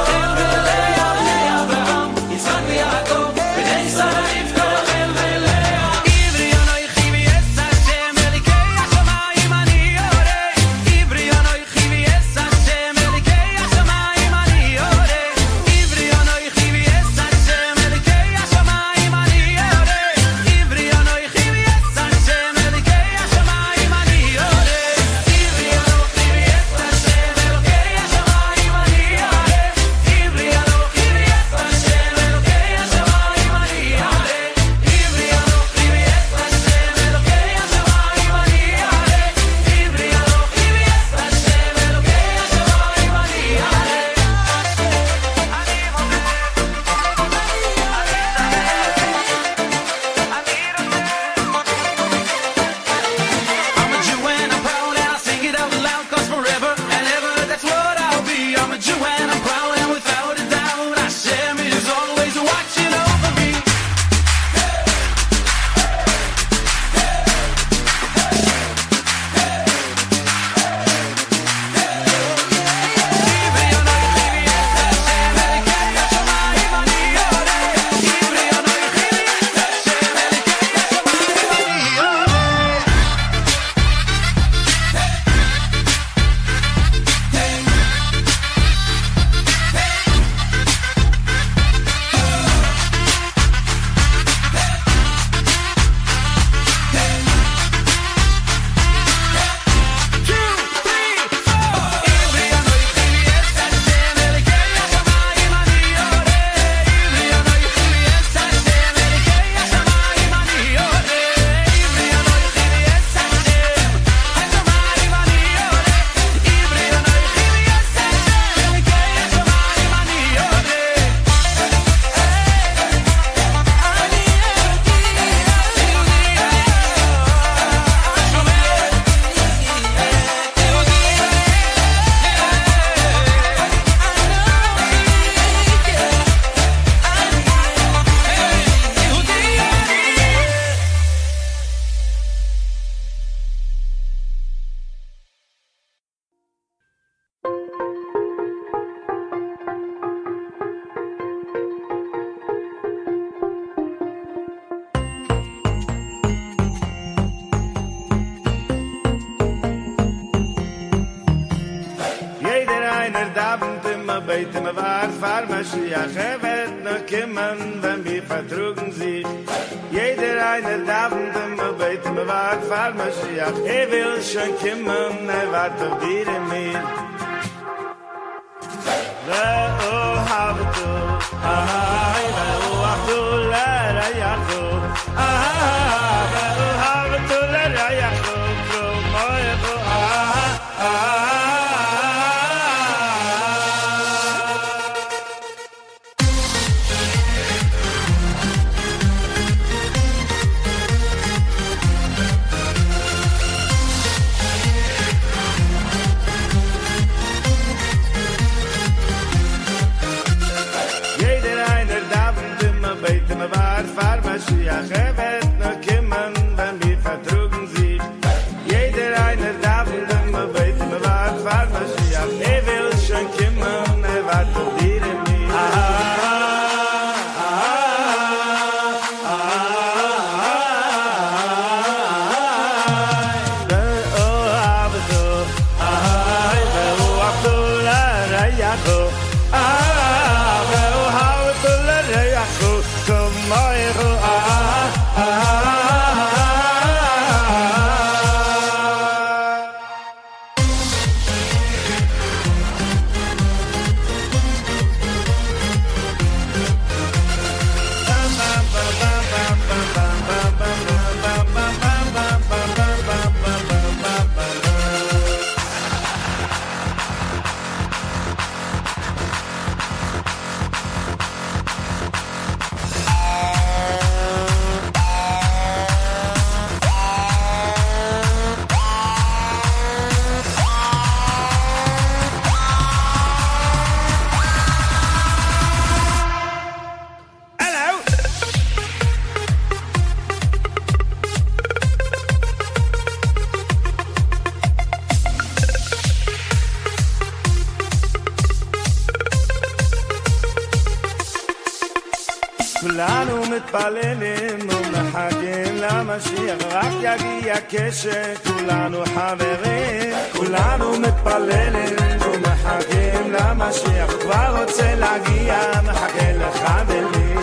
סימפוניאצייךו, 302.79 303.45
מתפללים 303.55 304.59
ומחכים 304.69 305.75
למשיח 305.75 306.57
רק 306.71 306.93
יגיע 307.01 307.55
כשכולנו 307.69 309.03
חברים. 309.05 310.13
כולנו 310.35 310.99
מתפללים 310.99 311.95
ומחכים 312.21 313.31
למשיח 313.33 314.11
כבר 314.21 314.61
רוצה 314.61 314.95
להגיע 314.95 315.71
מחכה 315.83 316.31
לך 316.31 316.71
ולי 316.87 317.35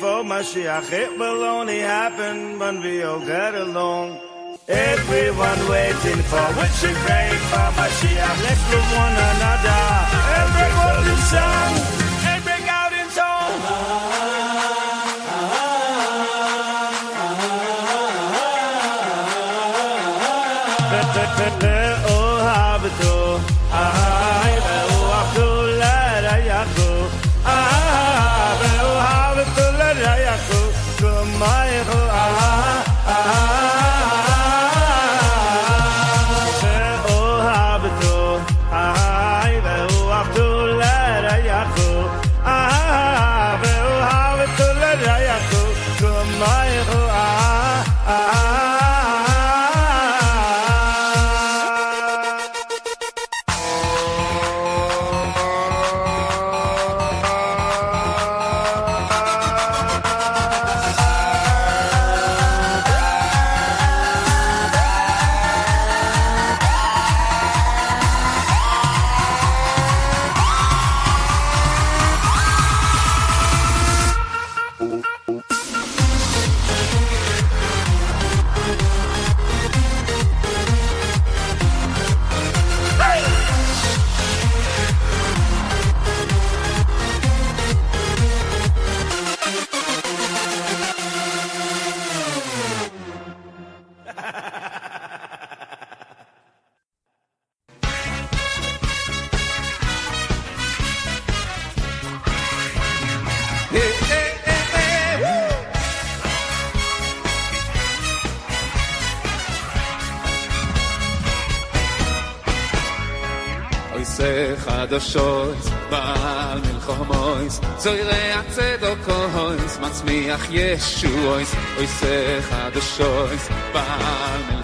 for 0.00 0.22
Mashiach. 0.22 0.92
It 0.92 1.18
will 1.18 1.42
only 1.42 1.80
happen 1.80 2.58
when 2.58 2.82
we 2.82 3.02
all 3.02 3.20
get 3.20 3.54
along. 3.54 4.18
Everyone 4.68 5.60
waiting 5.68 6.20
for 6.30 6.46
which 6.58 6.78
and 6.88 6.98
praying 7.04 7.42
for 7.50 7.68
Mashiach. 7.78 8.38
Let's 8.46 8.64
love 8.72 8.90
one 9.04 9.16
another 9.30 9.82
and 10.36 10.48
bring 10.56 10.74
all 10.84 11.04
in 11.12 11.20
song 11.32 11.72
and 12.30 12.44
bring 12.44 12.68
out 12.68 12.86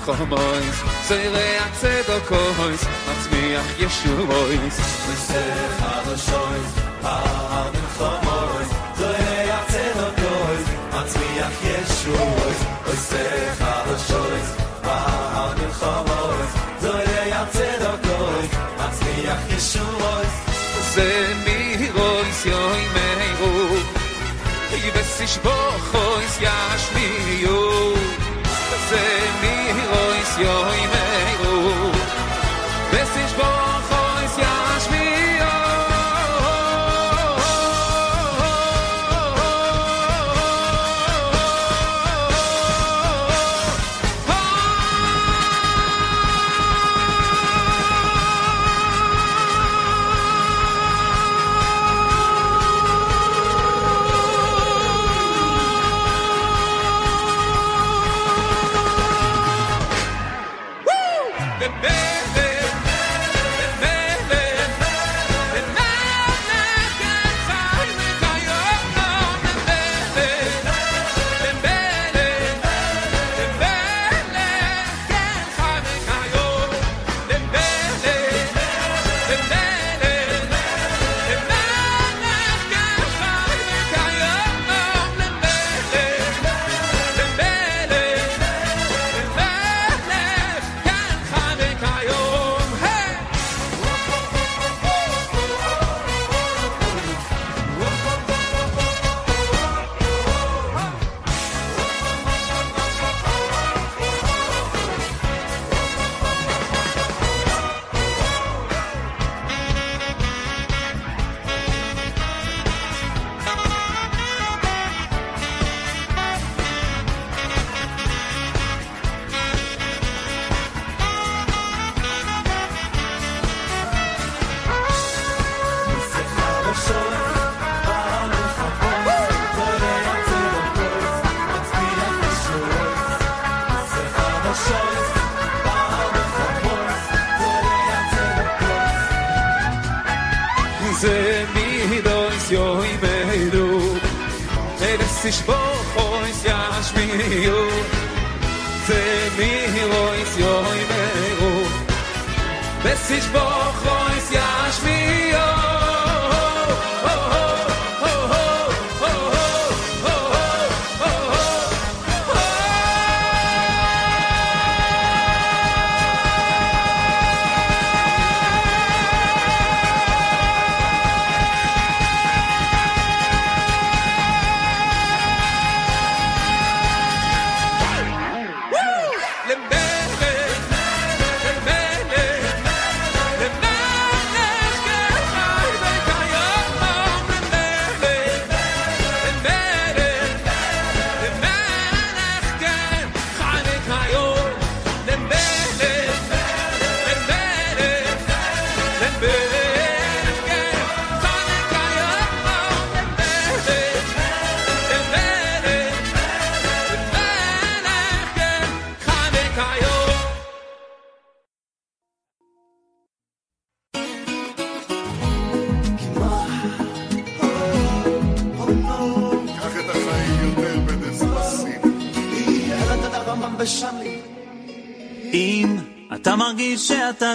Khomans, 0.03 0.79
zol 1.07 1.37
ey 1.39 1.55
aktsedokoyts, 1.63 2.83
matsmiakh 3.07 3.73
yeshuoys, 3.81 4.79
vosseh 5.07 5.69
khala 5.79 6.17
shoyts, 6.27 6.73
ah, 7.07 7.71
khomans, 7.97 8.71
zol 8.99 9.15
ey 9.37 9.49
aktsedokoyts, 9.59 10.69
matsmiakh 10.95 11.59
yeshuoys, 11.69 12.61
vosseh 12.87 13.47
khala 13.63 13.97
shoyts, 14.09 14.51
ah, 14.83 15.55
khomans, 15.79 16.53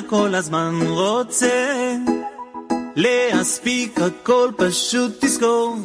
כל 0.10 0.36
הזמן 0.36 0.80
רוצה 0.88 1.96
להספיק 2.96 4.00
הכל 4.02 4.50
פשוט 4.58 5.26
תזכור. 5.26 5.78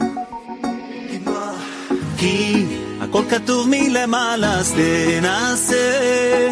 כי 2.18 2.66
הכל 3.00 3.22
כתוב 3.30 3.68
מלמעלה 3.70 4.54
אז 4.54 4.72
תנסה. 4.72 6.48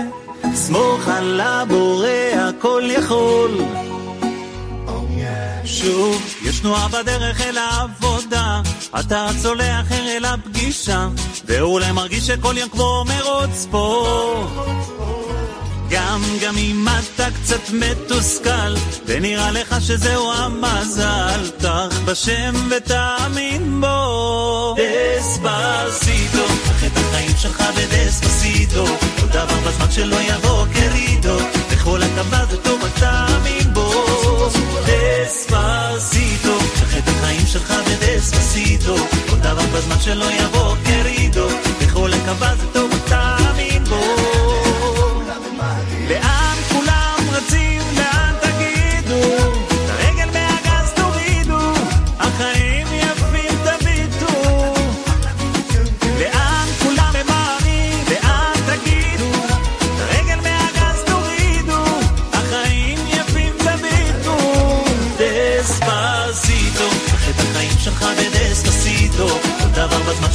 סמוך 0.54 1.08
על 1.08 1.40
הבורא 1.40 2.08
הכל 2.34 2.82
יכול. 2.86 3.50
שוב, 5.64 6.22
יש 6.42 6.60
תנועה 6.60 6.88
בדרך 6.88 7.40
אל 7.40 7.58
העבודה, 7.58 8.60
אתה 9.00 9.28
לאחר 9.54 10.16
אל 10.16 10.24
הפגישה, 10.24 11.08
ואולי 11.44 11.92
מרגיש 11.92 12.26
שכל 12.26 12.54
יום 12.58 12.68
כמו 12.68 13.04
מרוץ 13.08 13.50
ספורט. 13.54 14.69
גם, 16.10 16.22
גם 16.42 16.56
אם 16.56 16.86
אתה 16.88 17.26
קצת 17.30 17.70
מתוסכל, 17.72 18.74
ונראה 19.06 19.50
לך 19.50 19.74
שזהו 19.80 20.32
המזל, 20.32 21.50
תח 21.58 22.00
בשם 22.04 22.54
ותאמין 22.70 23.80
בו. 23.80 24.76
דספסיטו, 24.78 26.46
קח 26.64 26.84
את 26.86 26.92
החיים 26.96 27.36
שלך 27.38 27.64
בדספסיטו, 27.76 28.86
כל 29.20 29.26
דבר 29.26 29.60
בזמן 29.66 29.90
שלא 29.90 30.16
יבוא 30.16 30.66
קרידו, 30.72 31.36
הקו 32.02 32.50
זה 32.50 32.56
טוב, 32.56 32.80
תאמין 33.00 33.74
בו. 33.74 33.92
דספסיטו, 34.86 36.58
קח 36.58 36.96
את 36.98 37.08
החיים 37.08 37.46
שלך 37.46 37.74
בדספסיטו, 37.86 38.96
כל 39.30 39.36
דבר 39.36 39.66
בזמן 39.74 40.00
שלא 40.00 40.26
יבוא 40.32 40.76
קרידו, 40.84 41.46
בכל 41.80 42.10
הקו 42.12 42.56
זה 42.60 42.66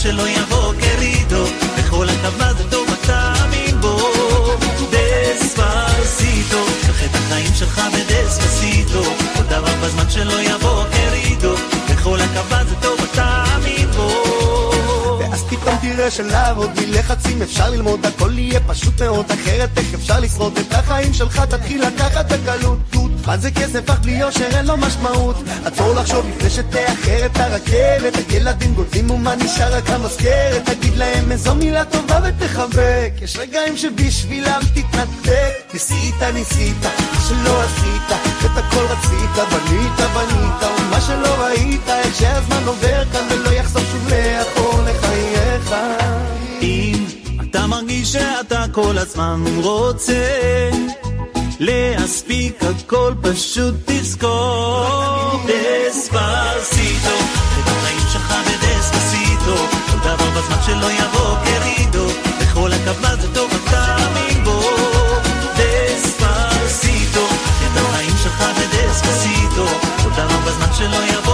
שלא 0.06 0.30
יבוא 0.30 0.73
קרידו, 0.73 1.45
בכל 1.77 2.07
הקו 2.10 2.57
זה 2.57 2.69
טוב, 2.72 2.90
רק 2.90 3.06
תאמין 3.06 3.82
בו. 3.82 3.98
דספסיטו, 4.90 6.65
קח 6.82 7.06
את 7.06 7.15
החיים 7.15 7.53
שלך 7.56 7.82
בדספסיטו, 7.94 9.03
כל 9.03 9.44
דבר 9.44 9.76
בזמן 9.84 10.10
שלא 10.10 10.41
יבוא 10.41 10.84
קרידו, 10.91 11.56
בכל 11.90 12.19
הקו 12.22 12.56
זה 12.69 12.76
טוב, 12.82 12.99
רק 13.02 13.15
תאמין 13.15 13.91
בו. 13.91 14.72
פתאום 15.49 15.76
תראה 15.82 16.11
שלעבוד 16.11 16.76
בלי 16.76 16.86
לחצים 16.86 17.41
אפשר 17.41 17.69
ללמוד 17.69 18.06
הכל 18.06 18.40
יהיה 18.40 18.60
פשוט 18.60 19.02
מאוד 19.02 19.26
אחרת 19.32 19.77
איך 19.77 19.94
אפשר 19.94 20.19
לשרוד 20.19 20.57
את 20.57 20.73
החיים 20.73 21.14
שלך 21.14 21.40
תתחיל 21.40 21.88
לקחת 21.88 22.32
בקלות 22.32 22.80
מה 23.26 23.38
זה 23.38 23.52
כסף 23.52 23.90
אך 23.90 24.00
בלי 24.00 24.12
יושר 24.12 24.58
אין 24.58 24.66
לו 24.66 24.78
משמעות. 24.78 25.36
עצור 25.66 25.94
לחשוב 25.94 26.26
לפני 26.30 26.50
שתאחר 26.50 27.26
את 27.26 27.38
הרכבת. 27.38 28.14
הילדים 28.30 28.74
גודלים 28.74 29.12
ומה 29.12 29.36
נשאר 29.36 29.78
רק 29.78 29.90
המזכרת. 29.90 30.66
תגיד 30.66 30.98
להם 30.98 31.32
איזו 31.32 31.56
מילה 31.56 31.86
טובה 31.86 32.20
ותחבק. 32.24 33.12
יש 33.22 33.38
רגעים 33.38 33.78
שבשבילם 33.78 34.60
תתנתק. 34.74 35.74
ניסית 35.74 36.22
ניסית 36.34 36.86
שלא 37.28 37.64
עשית 37.64 38.18
את 38.46 38.58
הכל 38.58 38.86
רצית. 38.90 39.36
בנית 39.36 40.12
בנית 40.14 40.72
ומה 40.80 41.02
שלא 41.02 41.36
ראית. 41.44 41.90
איך 41.90 42.16
שהזמן 42.16 42.64
עובר 42.66 43.04
כאן 43.12 43.26
ולא 43.30 43.50
יחזור 43.50 43.82
שוב 43.92 44.10
לאחור 44.10 44.82
לחייך. 44.82 45.76
אם 46.62 47.06
אתה 47.50 47.68
מרגיש 47.68 48.14
שאתה 48.14 48.66
כל 48.72 48.98
הזמן 48.98 49.44
רוצה 49.64 50.70
להספיק 51.60 52.64
הכל 52.64 53.14
פשוט 53.22 53.76
תזכור. 53.86 55.41
דספסיטו 55.48 57.15
את 57.60 57.68
החיים 57.68 57.99
שלך 58.14 58.34
בדספסיטו. 58.48 59.56
כל 59.91 59.98
דבר 59.98 60.30
בזמן 60.30 60.57
שלא 60.65 60.91
יבוא 60.91 61.36
קרידו 61.45 62.07
בכל 62.41 62.72
הקו 62.73 63.22
זה 63.22 63.27
טוב 63.34 63.52
רק 63.53 63.72
תאמין 63.72 64.44
בו 64.44 64.61
דספסיטו 65.57 67.26
את 67.65 67.77
החיים 67.77 68.15
שלך 68.23 68.41
בדספסיטו. 68.41 69.65
כל 70.03 70.10
דבר 70.10 70.40
בזמן 70.48 70.73
שלא 70.73 70.98
יבוא 71.14 71.25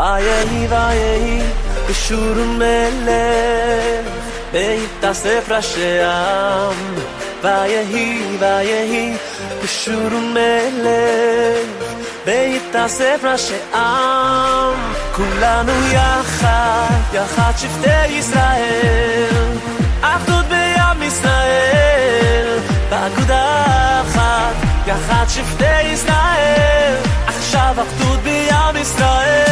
ויהי 0.00 0.66
ויהי 0.68 1.40
בשור 1.88 2.34
מלך 2.44 4.06
בהתאסף 4.52 5.44
ראשי 5.48 6.02
עם 6.02 6.94
ויהי 7.42 8.36
ויהי 8.38 9.16
בשור 9.64 10.10
מלך 10.34 11.86
בהתאסף 12.24 13.20
ראשי 13.24 13.74
עם 13.74 14.74
כולנו 15.12 15.72
יחד 15.92 17.00
יחד 17.12 17.52
שבטי 17.56 18.06
ישראל 18.06 19.56
אחדות 20.00 20.44
בעם 20.46 21.02
ישראל 21.02 22.58
באגודה 22.90 23.64
אחת 24.00 24.54
יחד 24.86 25.24
שבטי 25.28 25.82
ישראל, 25.82 26.96
עכשיו 27.26 27.74
אחדות 27.78 28.20
בים 28.20 28.82
ישראל. 28.82 29.49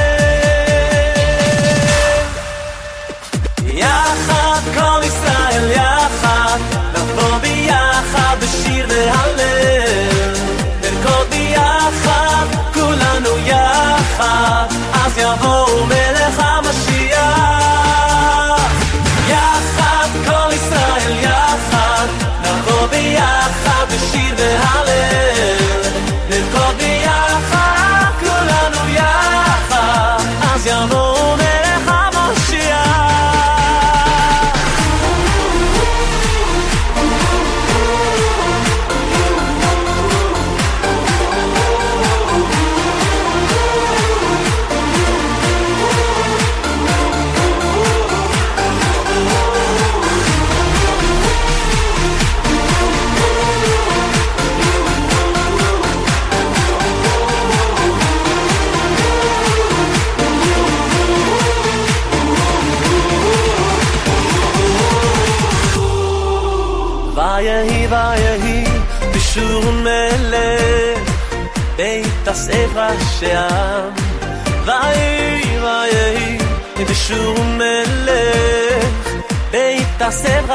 יחד 3.78 4.60
כל 4.74 5.00
ישראל 5.04 5.70
יחד, 5.70 6.58
נבוא 6.94 7.38
ביחד 7.38 8.36
בשיר 8.40 8.86
והלל. 8.88 9.57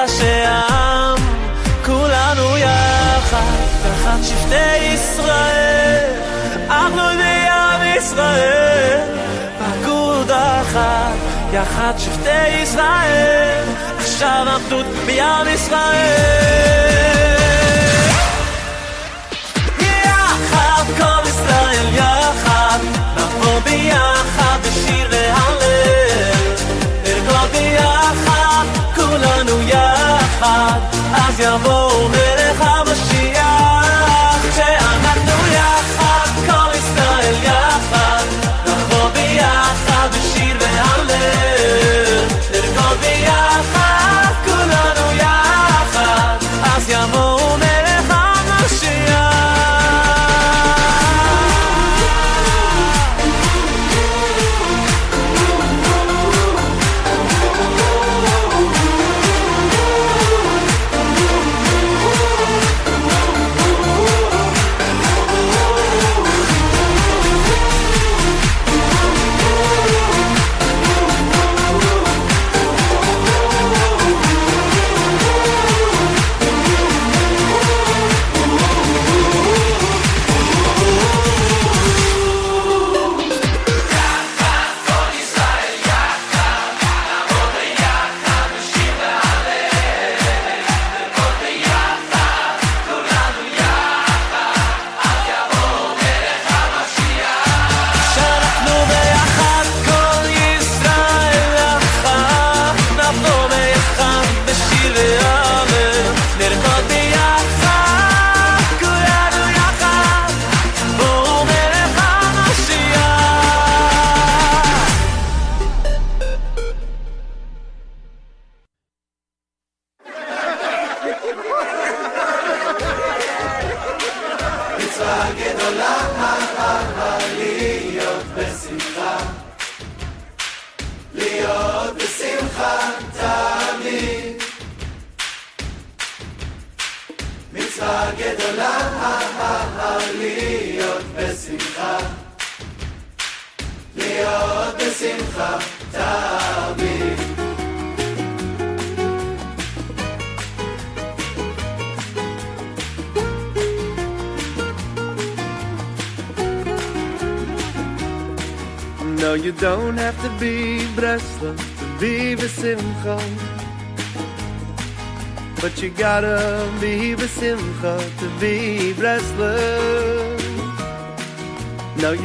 הספר 0.02 0.06
שם 0.06 1.14
כולנו 1.86 2.58
יחד 2.58 3.58
יחד 3.90 4.18
שבטי 4.22 4.76
ישראל 4.94 6.10
אנחנו 6.70 7.02
בים 7.18 7.96
ישראל 7.96 9.00
פקוד 9.58 10.30
אחת 10.30 11.14
יחד 11.52 11.92
שבטי 11.98 12.48
ישראל 12.62 13.64
עכשיו 13.98 14.46
אחדות 14.56 14.86
בים 15.06 15.54
ישראל 15.54 17.36
יחד 19.80 20.84
כל 20.98 21.28
ישראל 21.28 21.94
יחד 21.94 22.78
נבוא 23.16 23.60
ביחד 23.64 24.58
בשיר 24.62 25.08
והלל 25.10 25.58
נרקוד 27.04 27.50
ביחד 27.52 28.01
I'm 31.39 31.59
voler. 31.63 32.22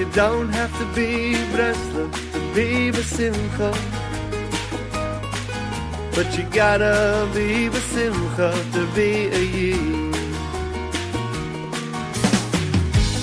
You 0.09 0.15
don't 0.15 0.49
have 0.49 0.73
to 0.79 0.87
be 0.95 1.35
Breslov 1.53 2.11
to 2.33 2.41
be 2.55 2.91
Basimcha. 2.91 3.71
But 6.15 6.29
you 6.37 6.45
gotta 6.45 7.29
be 7.35 7.69
Basimcha 7.69 8.51
to 8.73 8.83
be 8.97 9.11
a 9.27 9.43
Yid. 9.57 10.15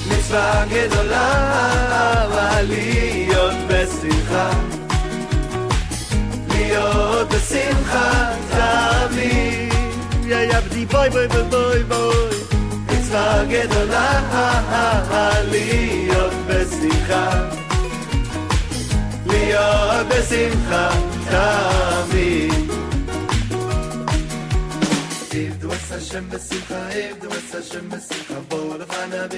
מצווה 0.10 0.66
גדולה, 0.70 1.30
אבל 2.26 2.66
להיות 2.68 3.56
בשמחה. 3.68 4.50
להיות 6.50 7.28
בשמחה 7.30 8.32
תמיד. 8.50 9.74
יא 10.26 10.38
יבדי 10.38 10.86
בוי 10.86 11.10
בוי 11.10 11.28
בוי 11.28 11.84
בוי. 11.84 12.38
מצווה 12.88 13.44
גדולה, 13.50 14.22
להיות 15.52 16.15
בשמחה 17.15 17.31
להיות 19.27 20.07
בשמחה 20.07 20.89
תמיד 21.31 22.71
עבדו 25.33 25.73
את 25.73 25.93
השם 25.93 26.29
בשמחה, 26.29 26.89
עבדו 26.89 27.29
את 27.29 27.55
השם 27.55 27.89
בשמחה, 27.89 28.35
בואו 28.49 28.79
לפניו 28.79 29.29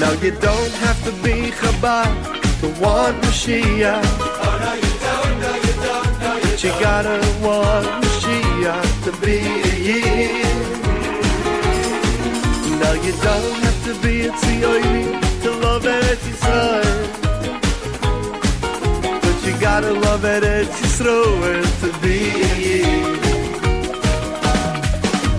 Now 0.00 0.12
you 0.22 0.32
don't 0.46 0.74
have 0.84 1.00
to 1.06 1.12
be 1.24 1.36
Chabad 1.58 2.10
to 2.60 2.68
want 2.82 3.16
Mashiach. 3.22 4.04
Oh 4.46 4.54
no 4.62 4.72
you 4.82 4.92
don't, 5.04 5.34
no 5.42 5.50
you 5.66 5.74
don't, 5.86 6.12
no 6.22 6.30
you 6.42 6.52
But 6.52 6.64
you 6.64 6.72
gotta 6.86 7.18
want 7.44 7.86
Mashiach 8.04 8.90
to 9.04 9.10
be 9.22 9.36
a 9.70 9.74
Yid. 9.86 10.62
Now 12.80 12.94
you 13.06 13.14
don't 13.26 13.58
have 13.66 13.80
to 13.86 13.92
be 14.02 14.14
a 14.26 14.32
Tzioini 14.40 15.06
to 15.20 15.25
love 15.77 15.93
Eretz 16.01 16.23
Yisrael. 16.31 17.05
But 19.21 19.37
you 19.45 19.53
gotta 19.59 19.91
love 19.93 20.21
Eretz 20.21 20.75
Yisrael 20.81 21.65
to 21.81 21.89
be 22.01 22.17
a 22.41 22.53
Yid. 22.65 23.19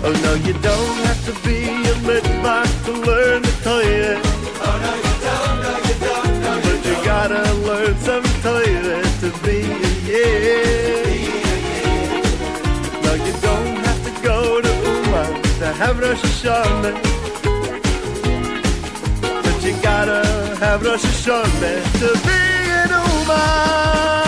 Oh 0.05 0.15
no, 0.23 0.33
you 0.47 0.53
don't 0.69 0.99
have 1.07 1.21
to 1.27 1.33
be 1.47 1.59
a 1.93 1.95
Litvak 2.09 2.71
to 2.85 2.93
learn 2.93 3.43
the 3.43 3.55
Torah. 3.65 4.21
Oh 4.67 4.77
no 4.85 4.93
you 5.07 5.15
don't, 5.27 5.57
no 5.65 5.73
you 5.89 5.97
don't, 6.07 6.33
no 6.45 6.51
you 6.55 6.63
But 6.65 6.81
you 6.87 6.97
gotta 7.13 7.45
learn 7.67 7.95
some 8.09 8.27
Torah 8.45 9.03
to 9.23 9.29
be 9.45 9.59
a 9.89 9.93
Yid. 10.09 11.19
No, 13.03 13.13
you 13.27 13.35
don't 13.49 13.77
have 13.87 14.01
to 14.07 14.13
go 14.23 14.61
to 14.61 14.71
Uman 14.89 15.43
to 15.61 15.67
have 15.73 15.99
Rosh 15.99 16.23
Hashanah. 16.23 17.18
Have 20.59 20.85
Rosh 20.85 21.05
Hashanah 21.05 21.83
to 22.01 22.09
be 22.27 22.35
an 22.83 22.91
Uman. 22.91 24.28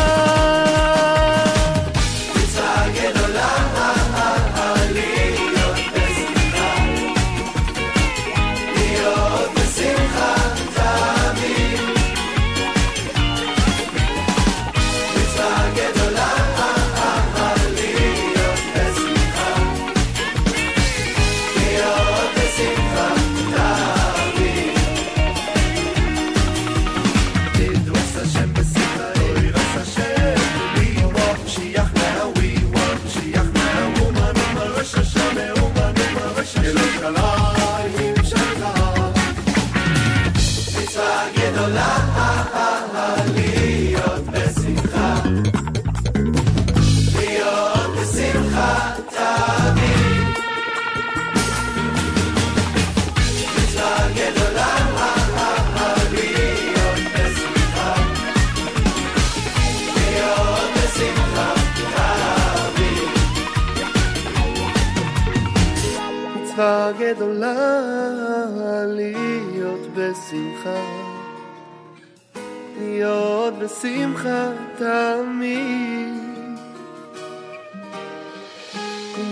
בשמחה 73.80 74.52
תמיד. 74.78 76.20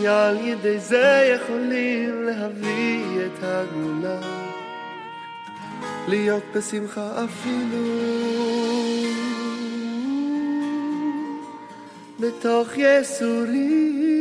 על 0.09 0.37
ידי 0.47 0.79
זה 0.79 1.37
יכולים 1.37 2.23
להביא 2.23 3.05
את 3.27 3.43
הגאולה, 3.43 4.21
להיות 6.09 6.43
בשמחה 6.55 7.25
אפילו 7.25 7.85
בתוך 12.21 12.69
יסורים. 12.77 14.18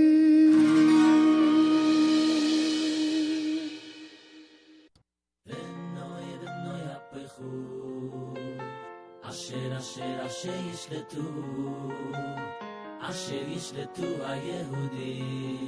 ישלטו 13.58 14.04
היהודים, 14.26 15.68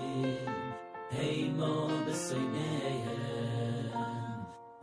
הימו 1.11 1.87
בסויניהם, 2.07 3.07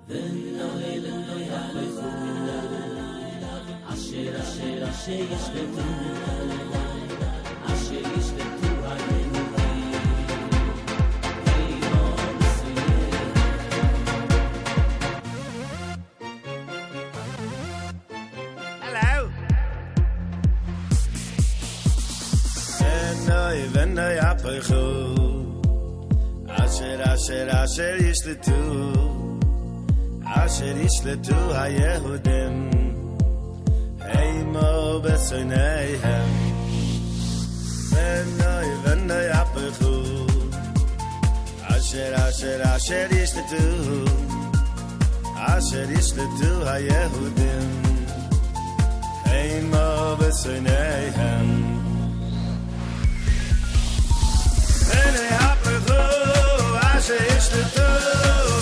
ונוי 0.06 1.00
לנוי 1.00 1.42
יפכו, 1.42 2.00
אשר 3.84 4.40
אשר 4.40 4.90
אשר 4.90 5.12
ישלטו, 5.12 5.88
אשר 7.66 8.15
אשר 27.76 27.96
ישלטו 28.00 28.92
אשר 30.24 30.76
ישלטו 30.76 31.54
היהודים. 31.54 32.70
הימו 34.00 35.00
בסויניהם 35.02 36.28
ונוי 37.90 38.66
ונוי 38.84 39.30
הפכו. 39.30 40.02
אשר 41.62 42.14
אשר 42.28 42.62
אשר 42.76 43.06
ישלטו 43.10 43.64
אשר 45.34 45.90
ישלטו 45.90 46.68
היהודים. 46.68 47.82
הימו 49.24 50.16
בסויניהם 50.18 51.78
ונוי 54.88 55.45
Asher 57.06 57.22
yishletu 57.30 58.55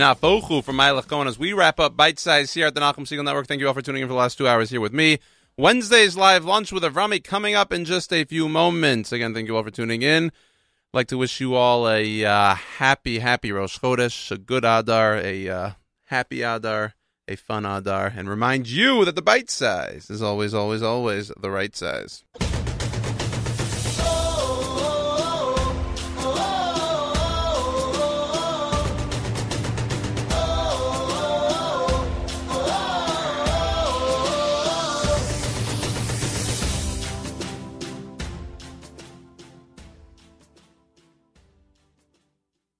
Vinafochu 0.00 0.64
from 0.64 0.78
Eilach 0.78 1.08
Cohen 1.08 1.28
as 1.28 1.38
we 1.38 1.52
wrap 1.52 1.78
up 1.78 1.94
Bite 1.94 2.18
Size 2.18 2.54
here 2.54 2.66
at 2.66 2.74
the 2.74 2.80
Nachum 2.80 3.00
Segal 3.00 3.22
Network. 3.22 3.46
Thank 3.46 3.60
you 3.60 3.68
all 3.68 3.74
for 3.74 3.82
tuning 3.82 4.00
in 4.00 4.08
for 4.08 4.14
the 4.14 4.18
last 4.18 4.38
two 4.38 4.48
hours 4.48 4.70
here 4.70 4.80
with 4.80 4.94
me. 4.94 5.18
Wednesday's 5.58 6.16
live 6.16 6.42
lunch 6.42 6.72
with 6.72 6.82
Avrami 6.84 7.22
coming 7.22 7.54
up 7.54 7.70
in 7.70 7.84
just 7.84 8.10
a 8.10 8.24
few 8.24 8.48
moments. 8.48 9.12
Again, 9.12 9.34
thank 9.34 9.46
you 9.46 9.58
all 9.58 9.62
for 9.62 9.70
tuning 9.70 10.00
in. 10.00 10.28
I'd 10.28 10.94
like 10.94 11.08
to 11.08 11.18
wish 11.18 11.38
you 11.38 11.54
all 11.54 11.86
a 11.86 12.24
uh, 12.24 12.54
happy, 12.54 13.18
happy 13.18 13.52
Rosh 13.52 13.78
Chodesh, 13.78 14.30
a 14.30 14.38
good 14.38 14.64
Adar, 14.64 15.18
a 15.18 15.48
uh, 15.50 15.70
happy 16.06 16.40
Adar, 16.40 16.94
a 17.28 17.36
fun 17.36 17.66
Adar, 17.66 18.10
and 18.16 18.30
remind 18.30 18.70
you 18.70 19.04
that 19.04 19.16
the 19.16 19.22
bite 19.22 19.50
size 19.50 20.08
is 20.08 20.22
always, 20.22 20.54
always, 20.54 20.82
always 20.82 21.30
the 21.38 21.50
right 21.50 21.76
size. 21.76 22.24